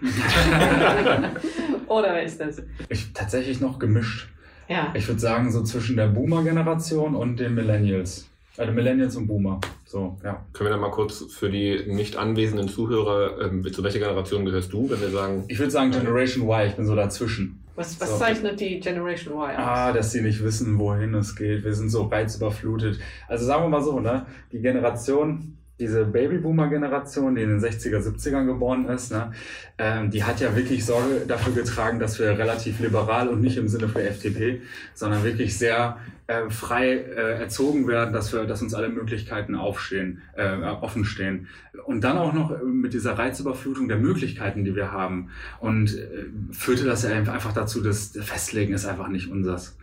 [1.88, 2.62] Oder wer ist das?
[2.88, 4.28] Ich tatsächlich noch gemischt.
[4.68, 4.92] Ja.
[4.94, 8.28] Ich würde sagen, so zwischen der Boomer-Generation und den Millennials.
[8.56, 9.60] Also Millennials und Boomer.
[9.84, 10.44] So, ja.
[10.52, 14.72] Können wir dann mal kurz für die nicht anwesenden Zuhörer, ähm, zu welcher Generation gehörst
[14.72, 17.60] du, wenn wir sagen, Ich würde sagen Generation Y, ich bin so dazwischen.
[17.76, 18.16] Was, was So.
[18.18, 19.54] zeichnet die Generation Y aus?
[19.58, 21.64] Ah, dass sie nicht wissen, wohin es geht.
[21.64, 23.00] Wir sind so reizüberflutet.
[23.28, 24.24] Also sagen wir mal so, ne?
[24.52, 29.32] Die Generation, diese Babyboomer-Generation, die in den 60er, 70ern geboren ist, ne?
[29.76, 33.66] Ähm, die hat ja wirklich Sorge dafür getragen, dass wir relativ liberal und nicht im
[33.66, 34.62] Sinne für FDP,
[34.94, 40.22] sondern wirklich sehr äh, frei äh, erzogen werden, dass wir, dass uns alle Möglichkeiten aufstehen,
[40.36, 41.48] äh, offen stehen.
[41.86, 45.30] Und dann auch noch äh, mit dieser Reizüberflutung der Möglichkeiten, die wir haben.
[45.58, 49.76] Und äh, führte das ja einfach dazu, dass das Festlegen ist einfach nicht unsers.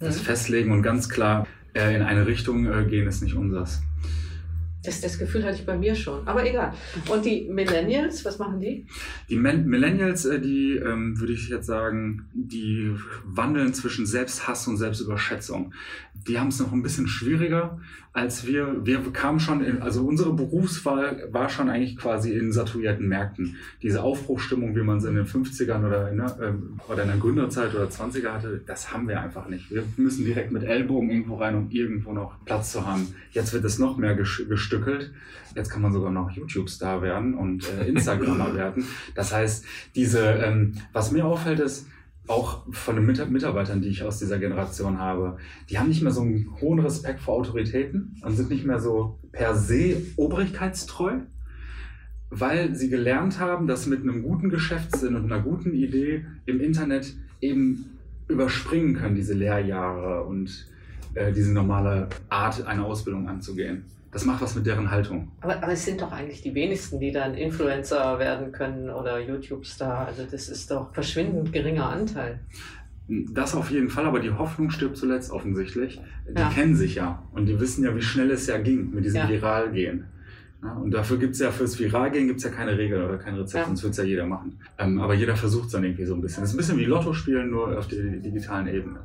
[0.00, 0.24] Das Mhm.
[0.24, 3.82] Festlegen und ganz klar äh, in eine Richtung gehen ist nicht unsers.
[4.84, 6.26] Das, das Gefühl hatte ich bei mir schon.
[6.26, 6.72] Aber egal.
[7.10, 8.86] Und die Millennials, was machen die?
[9.28, 12.92] Die Men Millennials, äh, die ähm, würde ich jetzt sagen, die
[13.24, 15.72] wandeln zwischen Selbsthass und Selbstüberschätzung.
[16.28, 17.78] Die haben es noch ein bisschen schwieriger
[18.12, 18.76] als wir.
[18.86, 23.56] Wir kamen schon, in, also unsere Berufswahl war schon eigentlich quasi in saturierten Märkten.
[23.82, 27.18] Diese Aufbruchstimmung, wie man sie in den 50ern oder in, der, ähm, oder in der
[27.18, 29.70] Gründerzeit oder 20er hatte, das haben wir einfach nicht.
[29.70, 33.08] Wir müssen direkt mit Ellbogen irgendwo rein, um irgendwo noch Platz zu haben.
[33.32, 35.12] Jetzt wird es noch mehr ges- gestückelt.
[35.54, 38.84] Jetzt kann man sogar noch YouTube-Star werden und äh, Instagrammer werden.
[39.14, 41.86] Das heißt, diese, ähm, was mir auffällt, ist,
[42.26, 45.36] auch von den Mit Mitarbeitern, die ich aus dieser Generation habe,
[45.68, 49.18] die haben nicht mehr so einen hohen Respekt vor Autoritäten und sind nicht mehr so
[49.30, 51.18] per se obrigkeitstreu,
[52.30, 57.14] weil sie gelernt haben, dass mit einem guten Geschäftssinn und einer guten Idee im Internet
[57.42, 57.90] eben
[58.26, 60.66] überspringen können, diese Lehrjahre und
[61.12, 63.84] äh, diese normale Art, eine Ausbildung anzugehen.
[64.14, 65.32] Das macht was mit deren Haltung.
[65.40, 70.06] Aber, aber es sind doch eigentlich die wenigsten, die dann Influencer werden können oder YouTube-Star.
[70.06, 72.38] Also das ist doch verschwindend geringer Anteil.
[73.08, 76.00] Das auf jeden Fall, aber die Hoffnung stirbt zuletzt offensichtlich.
[76.28, 76.48] Die Ja.
[76.48, 79.28] kennen sich ja und die wissen ja, wie schnell es ja ging mit diesem Ja.
[79.28, 80.04] Viralgehen.
[80.62, 83.66] Ja, und dafür gibt es ja fürs Viralgehen gibt's ja keine Regel oder kein Rezept,
[83.66, 84.58] sonst wird es ja jeder machen.
[84.78, 86.42] Ähm, aber jeder versucht es dann irgendwie so ein bisschen.
[86.44, 89.00] Es ist ein bisschen wie Lotto spielen, nur auf der digitalen Ebene.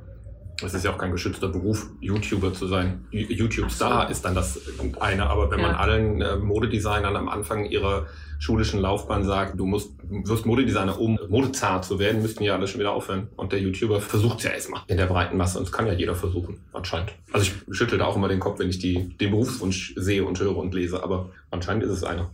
[0.62, 3.06] Es ist ja auch kein geschützter Beruf, YouTuber zu sein.
[3.12, 4.60] YouTube-Star ist dann das
[5.00, 5.78] eine, aber wenn man Ja.
[5.78, 8.08] allen äh, Modedesignern am Anfang ihrer
[8.40, 12.80] schulischen Laufbahn sagt, du musst, wirst Modedesigner, um modezart zu werden, müssten ja alle schon
[12.80, 13.28] wieder aufhören.
[13.36, 15.94] Und der YouTuber versucht es ja erstmal in der breiten Masse und das kann ja
[15.94, 17.12] jeder versuchen, anscheinend.
[17.34, 20.40] Also ich schüttel da auch immer den Kopf, wenn ich die, den Berufswunsch sehe und
[20.40, 22.30] höre und lese, aber anscheinend ist es einer.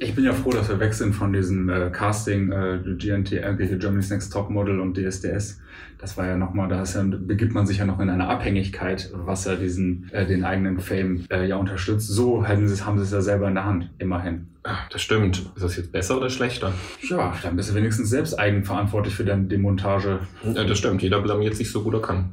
[0.00, 3.76] Ich bin ja froh, dass wir weg sind von diesem äh, Casting, äh, GNT, äh,
[3.78, 5.60] Germany's Next Top Model und DSDS.
[5.98, 9.44] Das war ja nochmal, da ja, begibt man sich ja noch in eine Abhängigkeit, was
[9.46, 12.08] ja diesen, äh, den eigenen Fame äh, ja unterstützt.
[12.08, 14.46] So haben sie, es- haben sie es ja selber in der Hand, immerhin.
[14.64, 15.38] Ah, Das stimmt.
[15.54, 16.72] Ist das jetzt besser oder schlechter?
[17.08, 20.18] Ja, dann bist du wenigstens selbst eigenverantwortlich für deine Demontage.
[20.44, 21.02] Ja, das stimmt.
[21.02, 22.30] Jeder blamiert sich so gut er kann.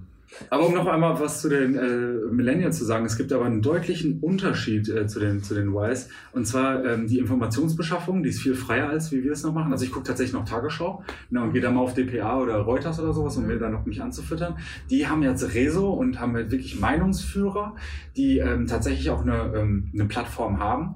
[0.49, 3.61] Aber um noch einmal was zu den äh, Millennials zu sagen, es gibt aber einen
[3.61, 6.09] deutlichen Unterschied äh, zu, den, zu den Ys.
[6.31, 9.71] Und zwar ähm, die Informationsbeschaffung, die ist viel freier, als wie wir es noch machen.
[9.71, 12.99] Also ich gucke tatsächlich noch Tagesschau ne, und gehe da mal auf dpa oder Reuters
[12.99, 14.57] oder sowas, um mir da noch mich anzufüttern.
[14.89, 17.75] Die haben jetzt Rezo und haben halt wirklich Meinungsführer,
[18.15, 20.95] die ähm, tatsächlich auch eine, ähm, eine Plattform haben.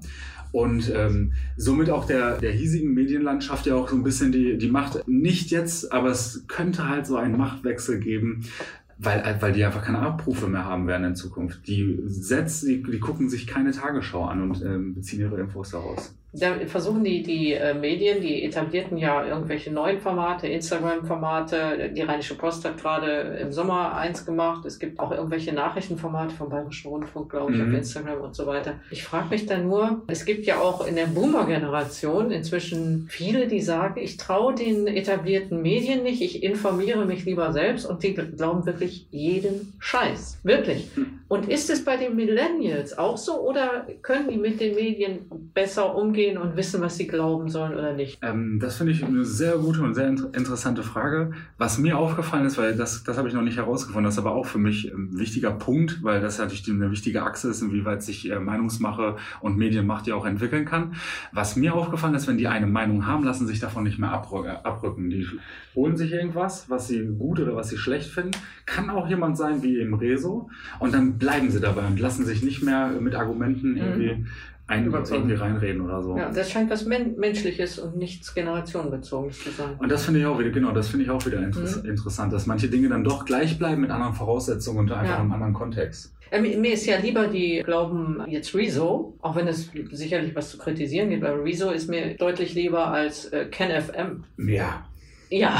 [0.52, 4.69] Und ähm, somit auch der, der hiesigen Medienlandschaft ja auch so ein bisschen die, die
[4.69, 8.45] Macht, nicht jetzt, aber es könnte halt so einen Machtwechsel geben,
[8.99, 11.67] weil, äh, weil die einfach keine Abrufe mehr haben werden in Zukunft.
[11.67, 16.15] Die setzen, die, die gucken sich keine Tagesschau an und ähm, beziehen ihre Infos daraus.
[16.39, 21.91] Da versuchen die, die äh, Medien, die etablierten ja irgendwelche neuen Formate, Instagram-Formate.
[21.95, 24.65] Die Rheinische Post hat gerade im Sommer eins gemacht.
[24.65, 27.69] Es gibt auch irgendwelche Nachrichtenformate vom Bayerischen Rundfunk, glaube ich, Mhm.
[27.69, 28.76] auf Instagram und so weiter.
[28.91, 33.62] Ich frage mich dann nur, es gibt ja auch in der Boomer-Generation inzwischen viele, die
[33.62, 38.65] sagen, ich traue den etablierten Medien nicht, ich informiere mich lieber selbst und die glauben
[38.65, 40.39] wirklich jeden Scheiß.
[40.43, 40.88] Wirklich.
[41.30, 45.96] Und ist es bei den Millennials auch so oder können die mit den Medien besser
[45.96, 48.20] umgehen und wissen, was sie glauben sollen oder nicht?
[48.22, 51.32] Ähm, das finde ich eine sehr gute und sehr inter interessante Frage.
[51.58, 54.34] Was mir aufgefallen ist, weil das, das habe ich noch nicht herausgefunden, das ist aber
[54.34, 58.30] auch für mich ein wichtiger Punkt, weil das natürlich eine wichtige Achse ist, inwieweit sich
[58.30, 60.96] äh, Meinungsmache und Medienmacht ja auch entwickeln kann.
[61.34, 64.48] Was mir aufgefallen ist, wenn die eine Meinung haben, lassen sich davon nicht mehr abrü
[64.48, 65.10] abrücken.
[65.10, 65.28] Die
[65.76, 68.32] holen sich irgendwas, was sie gut oder was sie schlecht finden.
[68.66, 72.43] Kann auch jemand sein wie im Rezo und dann bleiben sie dabei und lassen sich
[72.43, 74.25] nicht mehr mit Argumenten irgendwie,
[74.69, 75.30] ein, Überzeugen.
[75.30, 76.17] irgendwie reinreden oder so.
[76.17, 79.75] Ja, das scheint was Men Menschliches und nichts Generationenbezogenes zu sein.
[79.80, 81.89] Und das finde ich auch wieder, genau, das finde ich auch wieder interess Mhm.
[81.89, 85.21] interessant, dass manche Dinge dann doch gleich bleiben mit anderen Voraussetzungen und einfach Ja.
[85.23, 86.13] im anderen Kontext.
[86.32, 90.49] Äh, mir mir ist ja lieber, die glauben jetzt Rezo, auch wenn es sicherlich was
[90.51, 94.25] zu kritisieren gibt, aber Rezo ist mir deutlich lieber als äh, KenFM.
[94.38, 94.86] Ja,
[95.30, 95.60] Ja,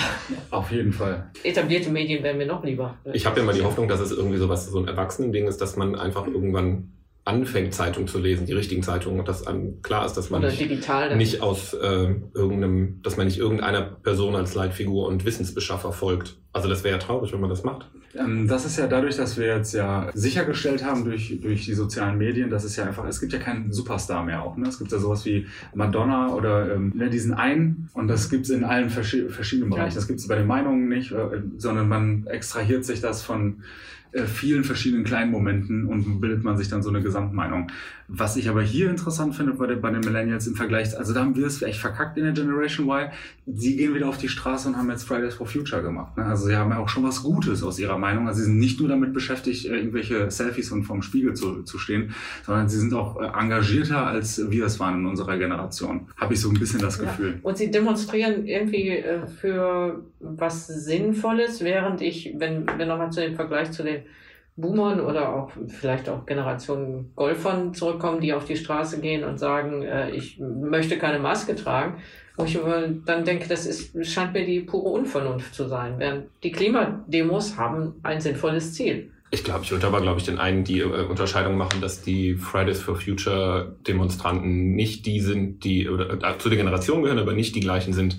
[0.50, 1.30] auf jeden Fall.
[1.44, 2.98] etablierte Medien wären mir noch lieber.
[3.14, 5.76] Ich habe ja immer die Hoffnung, dass es irgendwie sowas, so ein Erwachsenending ist, dass
[5.76, 6.94] man einfach irgendwann
[7.28, 10.50] anfängt, Zeitung zu lesen, die richtigen Zeitungen, und dass einem klar ist, dass man Oder
[10.50, 11.16] nicht, digital.
[11.18, 16.38] nicht aus äh, irgendeinem, dass man nicht irgendeiner Person als Leitfigur und Wissensbeschaffer folgt.
[16.54, 17.90] Also das wäre ja traurig, wenn man das macht.
[18.18, 22.18] Ähm, das ist ja dadurch, dass wir jetzt ja sichergestellt haben durch, durch die sozialen
[22.18, 24.58] Medien, dass es ja einfach, es gibt ja keinen Superstar mehr auch.
[24.58, 24.68] Ne?
[24.68, 28.50] Es gibt ja sowas wie Madonna oder ähm, ne, diesen einen und das gibt es
[28.50, 29.96] in allen verschi verschiedenen Bereichen.
[29.96, 33.64] Das gibt es bei den Meinungen nicht, äh, sondern man extrahiert sich das von
[34.12, 37.72] äh, vielen verschiedenen kleinen Momenten und bildet man sich dann so eine Gesamtmeinung.
[38.10, 41.20] Was ich aber hier interessant finde bei, den- bei den Millennials im Vergleich, also da
[41.22, 43.10] haben wir es echt verkackt in der Generation Y.
[43.48, 46.16] Sie gehen wieder auf die Straße und haben jetzt Fridays for Future gemacht.
[46.16, 46.24] Ne?
[46.26, 48.28] Also sie haben ja auch schon was Gutes aus ihrer Meinung.
[48.28, 51.78] Also sie sind nicht nur damit beschäftigt, äh, irgendwelche Selfies und vorm Spiegel zu, zu
[51.78, 52.14] stehen,
[52.46, 56.08] sondern sie sind auch äh, engagierter, als wir es waren in unserer Generation.
[56.16, 57.06] Habe ich so ein bisschen das Ja.
[57.06, 57.40] Gefühl.
[57.44, 63.36] Und sie demonstrieren irgendwie äh, für was Sinnvolles, während ich, wenn wir nochmal zu dem
[63.36, 63.98] Vergleich zu den
[64.58, 69.84] Boomern oder auch vielleicht auch Generationen Golfern zurückkommen, die auf die Straße gehen und sagen,
[69.84, 72.02] äh, ich möchte keine Maske tragen,
[72.36, 72.60] wo ich
[73.06, 75.96] dann denke, das ist, scheint mir die pure Unvernunft zu sein.
[75.98, 79.12] Während die Klimademos haben ein sinnvolles Ziel.
[79.30, 82.36] Ich glaube, ich würde aber, glaube ich, den einen die äh, Unterscheidung machen, dass die
[82.36, 87.34] Fridays for Future Demonstranten nicht die sind, die oder, äh, zu der Generation gehören, aber
[87.34, 88.18] nicht die gleichen sind,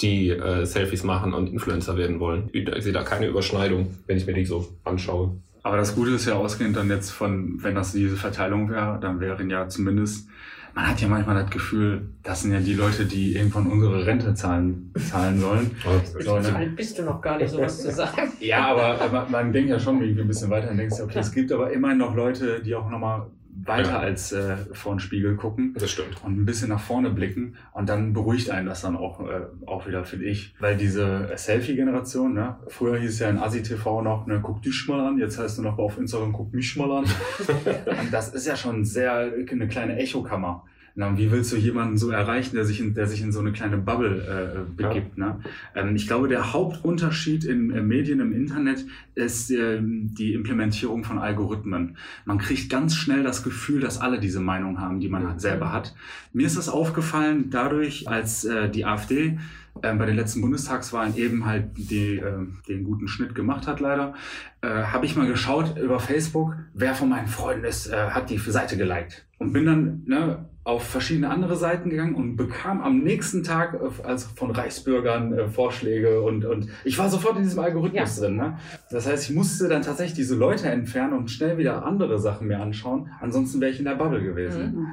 [0.00, 2.50] die äh, Selfies machen und Influencer werden wollen.
[2.52, 5.36] Ich sehe da keine Überschneidung, wenn ich mir die so anschaue.
[5.68, 9.20] Aber das Gute ist ja ausgehend dann jetzt von, wenn das diese Verteilung wäre, dann
[9.20, 10.26] wären ja zumindest,
[10.74, 14.32] man hat ja manchmal das Gefühl, das sind ja die Leute, die irgendwann unsere Rente
[14.32, 15.70] zahlen, zahlen sollen.
[16.14, 16.56] So, So ne?
[16.56, 18.32] alt bist du noch gar nicht, sowas zu sagen.
[18.40, 21.32] Ja, aber man, man denkt ja schon irgendwie ein bisschen weiter und denkt okay, es
[21.32, 23.26] gibt aber immerhin noch Leute, die auch nochmal
[23.64, 23.98] weiter Ja.
[24.00, 26.22] als äh, vor den Spiegel gucken Das stimmt.
[26.24, 29.86] und ein bisschen nach vorne blicken und dann beruhigt einen das dann auch, äh, auch
[29.86, 30.54] wieder, finde ich.
[30.60, 32.56] Weil diese Selfie-Generation, ne?
[32.68, 35.58] früher hieß es ja in ASI-TV noch, ne, guck dich mal an, jetzt heißt es
[35.58, 37.04] nur noch auf Instagram, guck mich mal an.
[38.00, 40.64] und das ist ja schon sehr eine kleine Echokammer.
[40.98, 43.38] Na, und wie willst du jemanden so erreichen, der sich in, der sich in so
[43.38, 45.16] eine kleine Bubble äh, begibt?
[45.16, 45.38] Ne?
[45.76, 48.84] Ähm, ich glaube, der Hauptunterschied in äh, Medien, im Internet
[49.14, 51.96] ist ähm, die Implementierung von Algorithmen.
[52.24, 55.94] Man kriegt ganz schnell das Gefühl, dass alle diese Meinung haben, die man selber hat.
[56.32, 59.38] Mir ist das aufgefallen dadurch, als äh, die AfD
[59.82, 64.14] äh, bei den letzten Bundestagswahlen eben halt die, äh, den guten Schnitt gemacht hat, leider,
[64.62, 68.38] äh, habe ich mal geschaut über Facebook, wer von meinen Freunden ist, äh, hat die
[68.38, 69.26] Seite geliked.
[69.38, 74.06] Und bin dann ne, auf verschiedene andere Seiten gegangen und bekam am nächsten Tag äh,
[74.06, 78.36] also von Reichsbürgern äh, Vorschläge und, und ich war sofort in diesem Algorithmus drin.
[78.36, 78.58] Ne?
[78.90, 82.60] Das heißt, ich musste dann tatsächlich diese Leute entfernen und schnell wieder andere Sachen mir
[82.60, 83.08] anschauen.
[83.18, 84.74] Ansonsten wäre ich in der Bubble gewesen.
[84.74, 84.86] Mhm.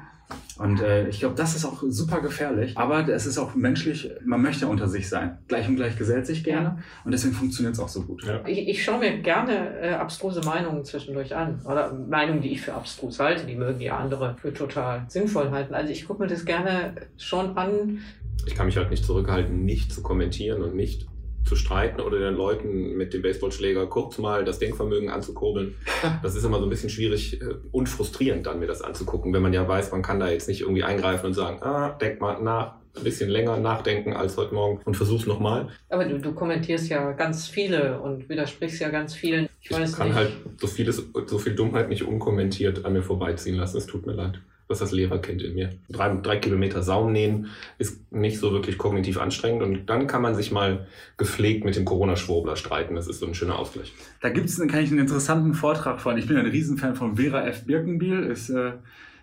[0.57, 2.77] Und äh, ich glaube, das ist auch super gefährlich.
[2.77, 5.37] Aber es ist auch menschlich, man möchte unter sich sein.
[5.47, 6.81] Gleich und gleich gesellt sich gerne.
[7.03, 8.23] Und deswegen funktioniert es auch so gut.
[8.25, 8.41] Ja.
[8.47, 11.61] Ich, ich schaue mir gerne äh, abstruse Meinungen zwischendurch an.
[11.65, 15.73] Oder Meinungen, die ich für abstrus halte, die mögen ja andere für total sinnvoll halten.
[15.73, 17.99] Also ich gucke mir das gerne schon an.
[18.45, 21.07] Ich kann mich halt nicht zurückhalten, nicht zu kommentieren und nicht
[21.45, 25.75] zu streiten oder den Leuten mit dem Baseballschläger kurz mal das Denkvermögen anzukurbeln.
[26.23, 29.41] Das ist immer so ein bisschen schwierig äh, und frustrierend dann, mir das anzugucken, wenn
[29.41, 32.41] man ja weiß, man kann da jetzt nicht irgendwie eingreifen und sagen, ah, denk mal
[32.41, 35.67] nach, ein bisschen länger nachdenken als heute Morgen und versuch's nochmal.
[35.89, 39.49] Aber du, du kommentierst ja ganz viele und widersprichst ja ganz vielen.
[39.61, 40.15] Ich Ich weiß kann nicht.
[40.15, 43.77] halt so vieles, so viel Dummheit nicht unkommentiert an mir vorbeiziehen lassen.
[43.77, 44.39] Es tut mir leid.
[44.67, 45.69] Das ist das Lehrerkind in mir.
[45.89, 47.47] Drei, drei Kilometer Saum nähen
[47.77, 51.85] ist nicht so wirklich kognitiv anstrengend und dann kann man sich mal gepflegt mit dem
[51.85, 52.95] Corona-Schwurbler streiten.
[52.95, 53.93] Das ist so ein schöner Ausgleich.
[54.21, 56.17] Da gibt es, kann ich einen interessanten Vortrag von.
[56.17, 57.65] Ich bin ein Riesenfan von Vera F.
[57.65, 58.71] Birkenbiel, ist äh,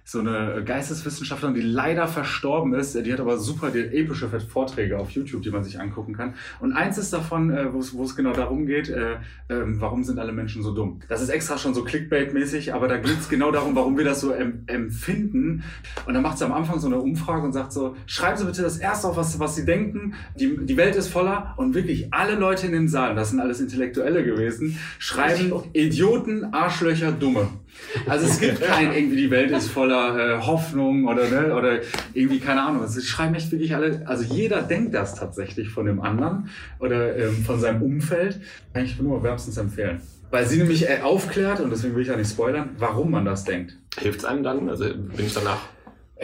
[0.05, 2.95] so eine Geisteswissenschaftlerin, die leider verstorben ist.
[2.95, 6.35] Die hat aber super die epische Vorträge auf YouTube, die man sich angucken kann.
[6.61, 9.17] Und eins ist davon, äh, wo es- genau darum geht, äh,
[9.49, 11.01] ähm, warum sind alle Menschen so dumm?
[11.09, 14.21] Das ist extra schon so Clickbait-mäßig, aber da geht es genau darum, warum wir das
[14.21, 15.63] so em empfinden.
[16.07, 18.63] Und dann macht sie am Anfang so eine Umfrage und sagt so, schreiben Sie bitte
[18.63, 20.15] das erste auf, was, was Sie denken.
[20.39, 23.61] Die, die Welt ist voller und wirklich alle Leute in dem Saal, das sind alles
[23.61, 27.49] Intellektuelle gewesen, schreiben Idioten, Arschlöcher, Dumme.
[28.07, 31.81] Also es gibt kein irgendwie, die Welt ist voller äh, Hoffnung oder, ne, oder
[32.15, 32.83] irgendwie, keine Ahnung.
[32.83, 37.45] Es schreiben echt wirklich alle, also jeder denkt das tatsächlich von dem anderen oder ähm,
[37.45, 38.41] von seinem Umfeld.
[38.73, 40.01] Kann ich nur wärmstens empfehlen.
[40.31, 43.45] Weil sie nämlich äh, aufklärt, und deswegen will ich ja nicht spoilern, warum man das
[43.45, 43.77] denkt.
[43.99, 44.69] Hilft's einem dann?
[44.71, 45.61] Also bin ich danach,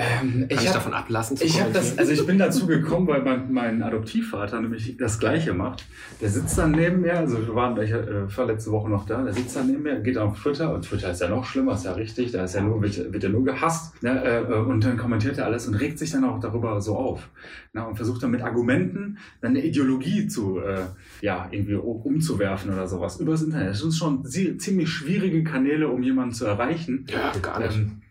[0.01, 3.09] Ähm, kann ich, hab- davon ablassen zu Ich habe das, also ich bin dazu gekommen,
[3.09, 5.87] weil mein, mein Adoptivvater nämlich das Gleiche macht.
[6.21, 9.23] Der sitzt dann neben mir, also wir waren, ich äh, war letzte Woche noch da,
[9.23, 11.85] der sitzt dann neben mir, geht auf Twitter und Twitter ist ja noch schlimmer, ist
[11.85, 14.01] ja richtig, da ist ja nur, wird, wird ja nur gehasst.
[14.03, 16.97] Ne, äh, äh, und dann kommentiert er alles und regt sich dann auch darüber so
[16.97, 17.29] auf.
[17.73, 20.83] Ne, und versucht dann mit Argumenten dann eine Ideologie zu, äh,
[21.23, 23.71] ja, irgendwie umzuwerfen oder sowas übers Internet.
[23.71, 27.05] Das sind schon ziemlich schwierige Kanäle, um jemanden zu erreichen.
[27.09, 27.77] ja, gar nicht.
[27.77, 28.03] Ähm,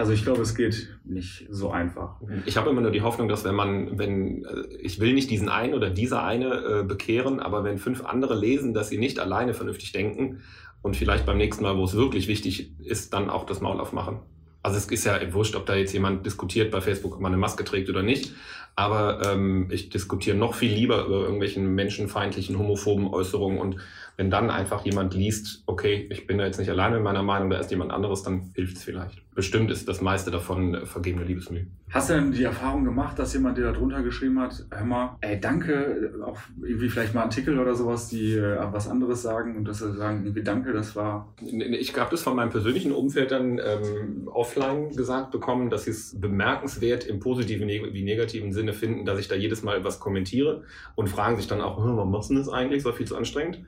[0.00, 2.14] Also ich glaube, es geht nicht so einfach.
[2.46, 5.50] Ich habe immer nur die Hoffnung, dass wenn man, wenn, äh, ich will nicht diesen
[5.50, 9.52] einen oder diese eine äh, bekehren, aber wenn fünf andere lesen, dass sie nicht alleine
[9.52, 10.40] vernünftig denken
[10.80, 14.20] und vielleicht beim nächsten Mal, wo es wirklich wichtig ist, dann auch das Maul aufmachen.
[14.62, 17.40] Also es ist ja wurscht, ob da jetzt jemand diskutiert bei Facebook, ob man eine
[17.40, 18.32] Maske trägt oder nicht.
[18.76, 23.76] Aber ähm, ich diskutiere noch viel lieber über irgendwelchen menschenfeindlichen, homophoben Äußerungen und
[24.20, 27.48] wenn dann einfach jemand liest, okay, ich bin da jetzt nicht alleine in meiner Meinung,
[27.48, 29.22] da ist jemand anderes, dann hilft es vielleicht.
[29.34, 31.68] Bestimmt ist das meiste davon äh, vergebene Liebesmühe.
[31.88, 35.16] Hast du denn die Erfahrung gemacht, dass jemand dir da drunter geschrieben hat, hör mal,
[35.22, 39.64] ey, danke, auch irgendwie vielleicht mal Artikel oder sowas, die äh, was anderes sagen und
[39.64, 41.32] dass sie sagen, irgendwie danke, das war...
[41.40, 46.20] Ich habe das von meinem persönlichen Umfeld dann ähm, offline gesagt bekommen, dass sie es
[46.20, 50.64] bemerkenswert im positiven wie negativen Sinne finden, dass ich da jedes Mal was kommentiere
[50.94, 53.60] und fragen sich dann auch, warum machst du das eigentlich, so viel zu anstrengend?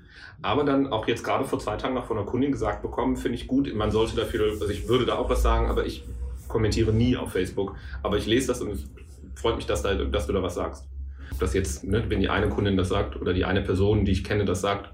[0.42, 3.36] Aber dann auch jetzt gerade vor zwei Tagen noch von einer Kundin gesagt bekommen, finde
[3.36, 3.72] ich gut.
[3.74, 6.04] Man sollte dafür, also ich würde da auch was sagen, aber ich
[6.48, 7.76] kommentiere nie auf Facebook.
[8.02, 8.84] Aber ich lese das und es
[9.36, 10.88] freut mich, dass, da, dass du da was sagst.
[11.38, 14.24] Dass jetzt, ne, wenn die eine Kundin das sagt oder die eine Person, die ich
[14.24, 14.90] kenne, das sagt,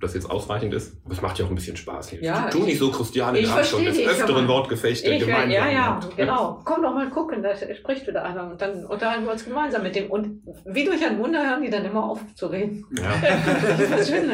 [0.00, 0.96] das jetzt ausreichend ist.
[1.04, 2.22] Aber es macht ja auch ein bisschen Spaß hier.
[2.22, 5.50] Ja, tu nicht so, Christiane, wir haben schon des öfteren Wortgefechte ich, gemeinsam.
[5.50, 6.60] Ja, ja, genau.
[6.64, 9.96] Komm doch mal gucken, da spricht wieder einer und dann unterhalten wir uns gemeinsam mit
[9.96, 10.10] dem.
[10.10, 12.84] Und wie durch ein Wunder hören die dann immer auf zu reden.
[12.98, 13.14] Ja,
[13.90, 14.30] das schön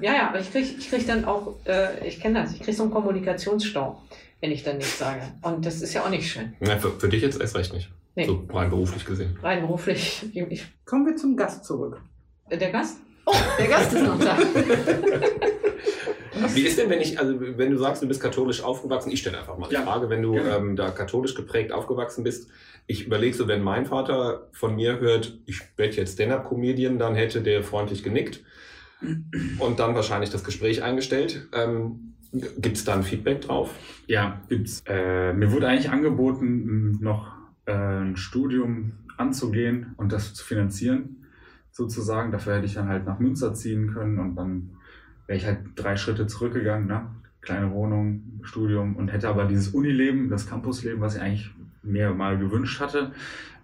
[0.00, 2.76] Ja, ja, aber ich kriege ich krieg dann auch, äh, ich kenne das, ich kriege
[2.76, 4.02] so einen Kommunikationsstau,
[4.40, 5.22] wenn ich dann nichts sage.
[5.42, 6.54] Und das ist ja auch nicht schön.
[6.60, 7.90] ja für, für dich jetzt erst recht nicht.
[8.14, 8.24] Nee.
[8.24, 9.38] So rein beruflich gesehen.
[9.42, 10.24] Rein beruflich.
[10.32, 12.00] Ich, Kommen wir zum Gast zurück.
[12.50, 12.98] der Gast?
[13.30, 14.38] Oh, der Gast ist noch da.
[16.54, 19.38] Wie ist denn, wenn ich, also wenn du sagst, du bist katholisch aufgewachsen, ich stelle
[19.38, 22.48] einfach mal die Ja, Frage, wenn du ähm, da katholisch geprägt aufgewachsen bist,
[22.86, 27.42] ich überlege so, wenn mein Vater von mir hört, ich werde jetzt Stand-Up-Comedian, dann hätte
[27.42, 28.42] der freundlich genickt
[29.58, 31.48] und dann wahrscheinlich das Gespräch eingestellt.
[31.52, 33.74] Ähm, Gibt es da ein Feedback drauf?
[34.06, 34.82] Ja, gibt's.
[34.86, 37.32] Äh, mir wurde eigentlich angeboten, noch
[37.66, 41.17] äh, ein Studium anzugehen und das zu finanzieren,
[41.78, 42.32] sozusagen.
[42.32, 44.70] Dafür hätte ich dann halt nach Münster ziehen können und dann
[45.26, 47.06] wäre ich halt drei Schritte zurückgegangen, ne?
[47.40, 51.50] Kleine Wohnung, Studium und hätte aber dieses Unileben, das Campusleben, was ich eigentlich
[51.82, 53.12] mir mal gewünscht hatte,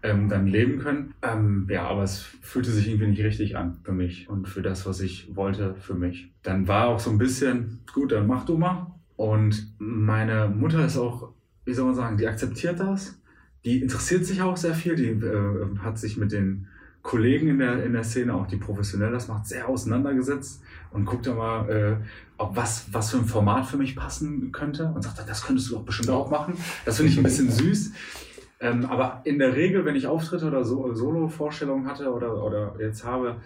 [0.02, 1.12] ähm, dann leben können.
[1.22, 4.86] Ähm, ja, aber es fühlte sich irgendwie nicht richtig an für mich und für das,
[4.86, 6.32] was ich wollte für mich.
[6.42, 8.94] Dann war auch so ein bisschen, gut, dann mach du mal.
[9.16, 11.32] Und meine Mutter ist auch,
[11.64, 13.20] wie soll man sagen, die akzeptiert das.
[13.64, 14.94] Die interessiert sich auch sehr viel.
[14.94, 16.68] Die äh, hat sich mit den
[17.04, 21.26] Kollegen in der, in der Szene, auch die professionell das macht, sehr auseinandergesetzt und guckt
[21.26, 21.96] da mal, äh,
[22.38, 25.74] ob was, was für ein Format für mich passen könnte und sagt, das könntest du
[25.74, 26.54] doch bestimmt auch machen.
[26.86, 27.92] Das finde ich ein bisschen süß.
[28.60, 33.04] Ähm, aber in der Regel, wenn ich Auftritte oder so, Solo-Vorstellungen hatte oder, oder jetzt
[33.04, 33.36] habe,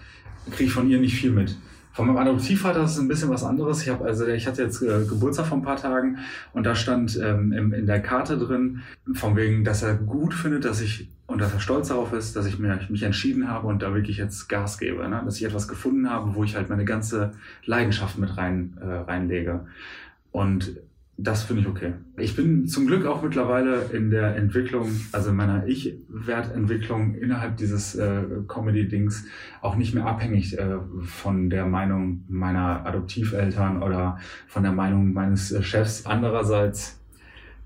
[0.52, 1.56] kriege ich von ihr nicht viel mit.
[1.98, 3.82] Von meinem Adoptivvater ist es ein bisschen was anderes.
[3.82, 6.18] Ich, hab, also, ich hatte jetzt äh, Geburtstag vor ein paar Tagen
[6.52, 8.82] und da stand ähm, im, in der Karte drin,
[9.14, 12.46] von wegen, dass er gut findet, dass ich und dass er stolz darauf ist, dass
[12.46, 15.08] ich mir, mich entschieden habe und da wirklich jetzt Gas gebe.
[15.08, 15.22] Ne?
[15.24, 17.32] Dass ich etwas gefunden habe, wo ich halt meine ganze
[17.64, 19.66] Leidenschaft mit rein, äh, reinlege.
[20.30, 20.76] Und
[21.20, 21.94] das finde ich okay.
[22.16, 27.96] Ich bin zum Glück auch mittlerweile in der Entwicklung, also in meiner Ich-Wertentwicklung innerhalb dieses
[27.96, 29.24] äh, Comedy-Dings
[29.60, 35.50] auch nicht mehr abhängig äh, von der Meinung meiner Adoptiveltern oder von der Meinung meines
[35.50, 36.06] äh, Chefs.
[36.06, 37.00] Andererseits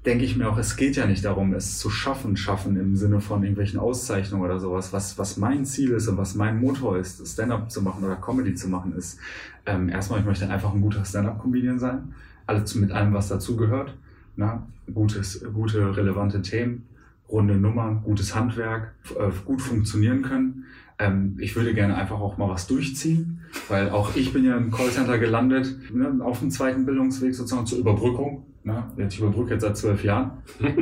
[0.06, 3.20] denke ich mir auch, es geht ja nicht darum, es zu schaffen, schaffen im Sinne
[3.20, 4.94] von irgendwelchen Auszeichnungen oder sowas.
[4.94, 8.54] Was, was mein Ziel ist und was mein Motor ist, Stand-up zu machen oder Comedy
[8.54, 9.18] zu machen, ist
[9.66, 12.14] ähm, erstmal, ich möchte einfach ein guter Stand-up-Comedian sein.
[12.46, 13.96] Alles mit allem, was dazugehört.
[14.36, 14.62] Ne?
[14.92, 16.86] Gutes, gute, relevante Themen,
[17.28, 20.64] runde Nummern, gutes Handwerk, äh, gut funktionieren können.
[20.98, 24.70] Ähm, ich würde gerne einfach auch mal was durchziehen, weil auch ich bin ja im
[24.70, 28.44] Callcenter gelandet, ne, auf dem zweiten Bildungsweg sozusagen zur Überbrückung.
[28.64, 28.84] Ne?
[29.08, 30.32] Ich überbrücke jetzt seit zwölf Jahren.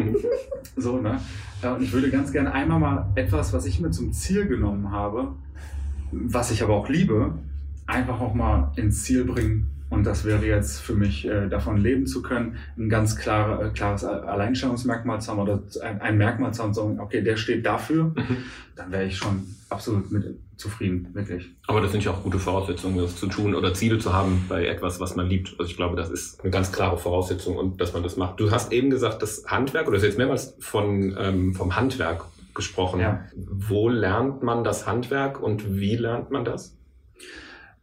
[0.76, 1.20] So, ne?
[1.62, 5.34] Und ich würde ganz gerne einmal mal etwas, was ich mir zum Ziel genommen habe,
[6.10, 7.34] was ich aber auch liebe,
[7.86, 9.68] einfach auch mal ins Ziel bringen.
[9.90, 13.70] Und das wäre jetzt für mich, äh, davon leben zu können, ein ganz klare, äh,
[13.70, 17.66] klares Alleinstellungsmerkmal zu haben oder ein, ein Merkmal zu haben, zu sagen, okay, der steht
[17.66, 18.14] dafür,
[18.76, 21.48] dann wäre ich schon absolut mit zufrieden, wirklich.
[21.66, 24.66] Aber das sind ja auch gute Voraussetzungen, das zu tun oder Ziele zu haben bei
[24.66, 25.54] etwas, was man liebt.
[25.58, 28.38] Also ich glaube, das ist eine ganz klare Voraussetzung und dass man das macht.
[28.38, 32.24] Du hast eben gesagt, das Handwerk, oder du hast jetzt mehrmals von, ähm, vom Handwerk
[32.54, 33.00] gesprochen.
[33.00, 33.24] Ja.
[33.34, 36.76] Wo lernt man das Handwerk und wie lernt man das?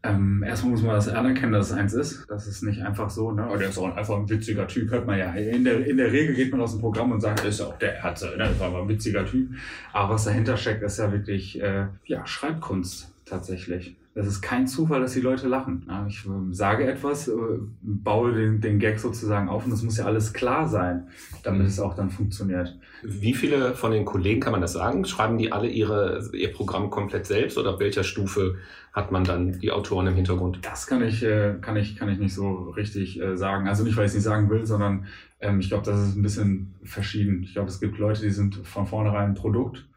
[0.03, 2.25] Ähm, erstmal muss man das anerkennen, dass es eins ist.
[2.29, 3.47] Das ist nicht einfach so, ne?
[3.51, 5.33] Oh, der ist auch einfach ein witziger Typ, hört man ja.
[5.33, 7.65] In der, in der Regel geht man aus dem Programm und sagt, das ist ja
[7.65, 8.45] auch der Herze, ne?
[8.49, 9.49] das war aber ein witziger Typ.
[9.93, 13.95] Aber was dahinter steckt, ist ja wirklich, äh, ja, Schreibkunst tatsächlich.
[14.13, 15.85] es ist kein Zufall, dass die Leute lachen.
[15.87, 17.33] Ja, ich äh, sage etwas, äh,
[17.81, 21.07] baue den, den Gag sozusagen auf und es muss ja alles klar sein,
[21.43, 21.67] damit mhm.
[21.67, 22.77] es auch dann funktioniert.
[23.03, 25.05] Wie viele von den Kollegen kann man das sagen?
[25.05, 28.55] Schreiben die alle ihre, ihr Programm komplett selbst oder ab welcher Stufe
[28.97, 30.59] hat man dann die Autoren im Hintergrund?
[30.63, 33.67] Das kann ich, äh, kann ich, kann ich nicht so richtig sagen.
[33.67, 35.05] Also nicht, weil ich es nicht sagen will, sondern
[35.39, 37.43] ähm, ich glaube, das ist ein bisschen verschieden.
[37.43, 39.87] Ich glaube, es gibt Leute, die sind von vornherein ein Produkt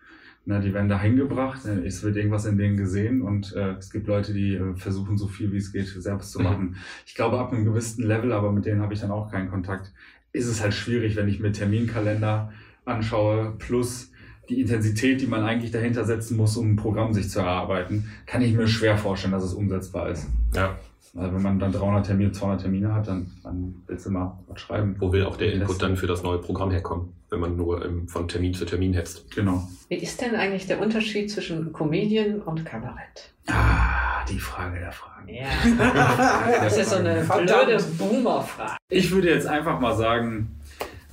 [0.46, 3.90] Ne, die werden da hingebracht, ne, es wird irgendwas in denen gesehen und äh, es
[3.90, 6.44] gibt Leute, die äh, versuchen so viel wie es geht selbst zu mhm.
[6.44, 6.76] machen.
[7.04, 9.92] Ich glaube, ab einem gewissen Level, aber mit denen habe ich dann auch keinen Kontakt,
[10.32, 12.52] ist es halt schwierig, wenn ich mir Terminkalender
[12.86, 14.09] anschaue, plus
[14.50, 18.42] die Intensität, die man eigentlich dahinter setzen muss, um ein Programm sich zu erarbeiten, kann
[18.42, 20.26] ich mir schwer vorstellen, dass es umsetzbar ist.
[20.54, 20.76] Ja.
[21.16, 24.60] Also wenn man dann 300 Termine, 200 Termine hat, dann, dann willst du mal was
[24.60, 24.94] schreiben.
[24.98, 28.06] Wo will auch der Input dann für das neue Programm herkommen, wenn man nur ähm,
[28.06, 29.28] von Termin zu Termin hetzt?
[29.34, 29.66] Genau.
[29.88, 33.32] Wie ist denn eigentlich der Unterschied zwischen Comedian und Kabarett?
[33.48, 35.28] Ah, die Frage der Fragen.
[35.28, 35.46] Ja.
[36.62, 38.76] das ist so eine blöde Boomer-Frage.
[38.88, 40.59] Ich würde jetzt einfach mal sagen,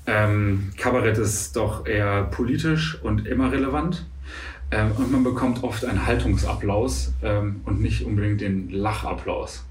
[0.07, 4.05] ähm, Kabarett ist doch eher politisch und immer relevant.
[4.71, 9.65] Ähm, und man bekommt oft einen Haltungsapplaus ähm, und nicht unbedingt den Lachapplaus.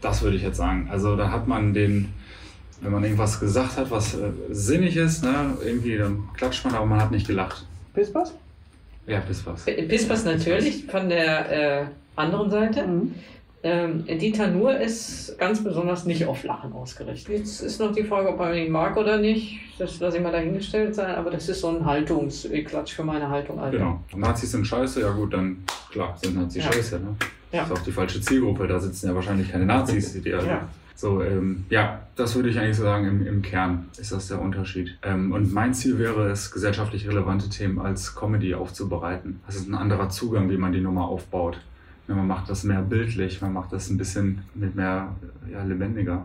[0.00, 0.88] Das würde ich jetzt sagen.
[0.90, 2.12] Also da hat man den,
[2.80, 6.86] wenn man irgendwas gesagt hat, was äh, sinnig ist, ne, irgendwie dann klatscht man, aber
[6.86, 7.66] man hat nicht gelacht.
[7.94, 8.34] Pispas?
[9.06, 9.64] Ja, Pispas.
[9.64, 12.86] Pispas natürlich von der äh, anderen Seite.
[12.86, 13.14] Mhm.
[13.62, 17.38] Ähm, Dieter Nuhr ist ganz besonders nicht auf Lachen ausgerichtet.
[17.38, 19.58] Jetzt ist noch die Frage, ob man ihn mag oder nicht.
[19.78, 23.58] Das lasse ich mal dahingestellt sein, aber das ist so ein Haltungsklatsch für meine Haltung.
[23.58, 23.78] Alter.
[23.78, 24.04] Genau.
[24.14, 26.72] Nazis sind scheiße, ja gut, dann klar, sind Nazis ja.
[26.72, 27.00] scheiße.
[27.00, 27.16] Ne?
[27.50, 27.60] Ja.
[27.60, 30.20] Das ist auch die falsche Zielgruppe, da sitzen ja wahrscheinlich keine Nazis.
[30.22, 30.68] Die also ja.
[30.94, 34.40] So, ähm, ja, das würde ich eigentlich so sagen, im, im Kern ist das der
[34.40, 34.98] Unterschied.
[35.04, 39.40] Ähm, und mein Ziel wäre es, gesellschaftlich relevante Themen als Comedy aufzubereiten.
[39.46, 41.60] Das ist ein anderer Zugang, wie man die Nummer aufbaut.
[42.08, 45.14] Ja, man macht das mehr bildlich, man macht das ein bisschen mit mehr
[45.52, 46.24] ja, lebendiger.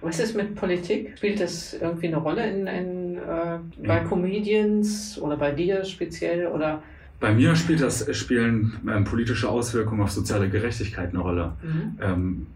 [0.00, 1.14] Was ist mit Politik?
[1.16, 6.46] Spielt das irgendwie eine Rolle in, in äh, bei Comedians oder bei dir speziell?
[6.46, 6.82] Oder?
[7.20, 11.52] Bei mir spielt das, spielen ähm, politische Auswirkungen auf soziale Gerechtigkeit eine Rolle.
[11.62, 11.98] Mhm.
[12.00, 12.46] Ähm,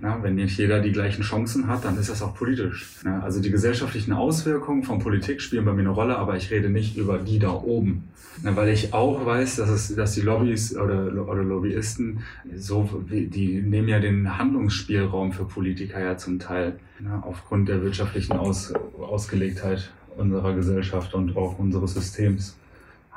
[0.00, 2.88] na, wenn nicht jeder die gleichen Chancen hat, dann ist das auch politisch.
[3.04, 6.70] Na, also die gesellschaftlichen Auswirkungen von Politik spielen bei mir eine Rolle, aber ich rede
[6.70, 8.04] nicht über die da oben.
[8.42, 12.20] Na, weil ich auch weiß, dass, es, dass die Lobbys oder, oder Lobbyisten,
[12.56, 16.78] so, die nehmen ja den Handlungsspielraum für Politiker ja zum Teil
[17.22, 22.56] aufgrund der wirtschaftlichen Aus, Ausgelegtheit unserer Gesellschaft und auch unseres Systems.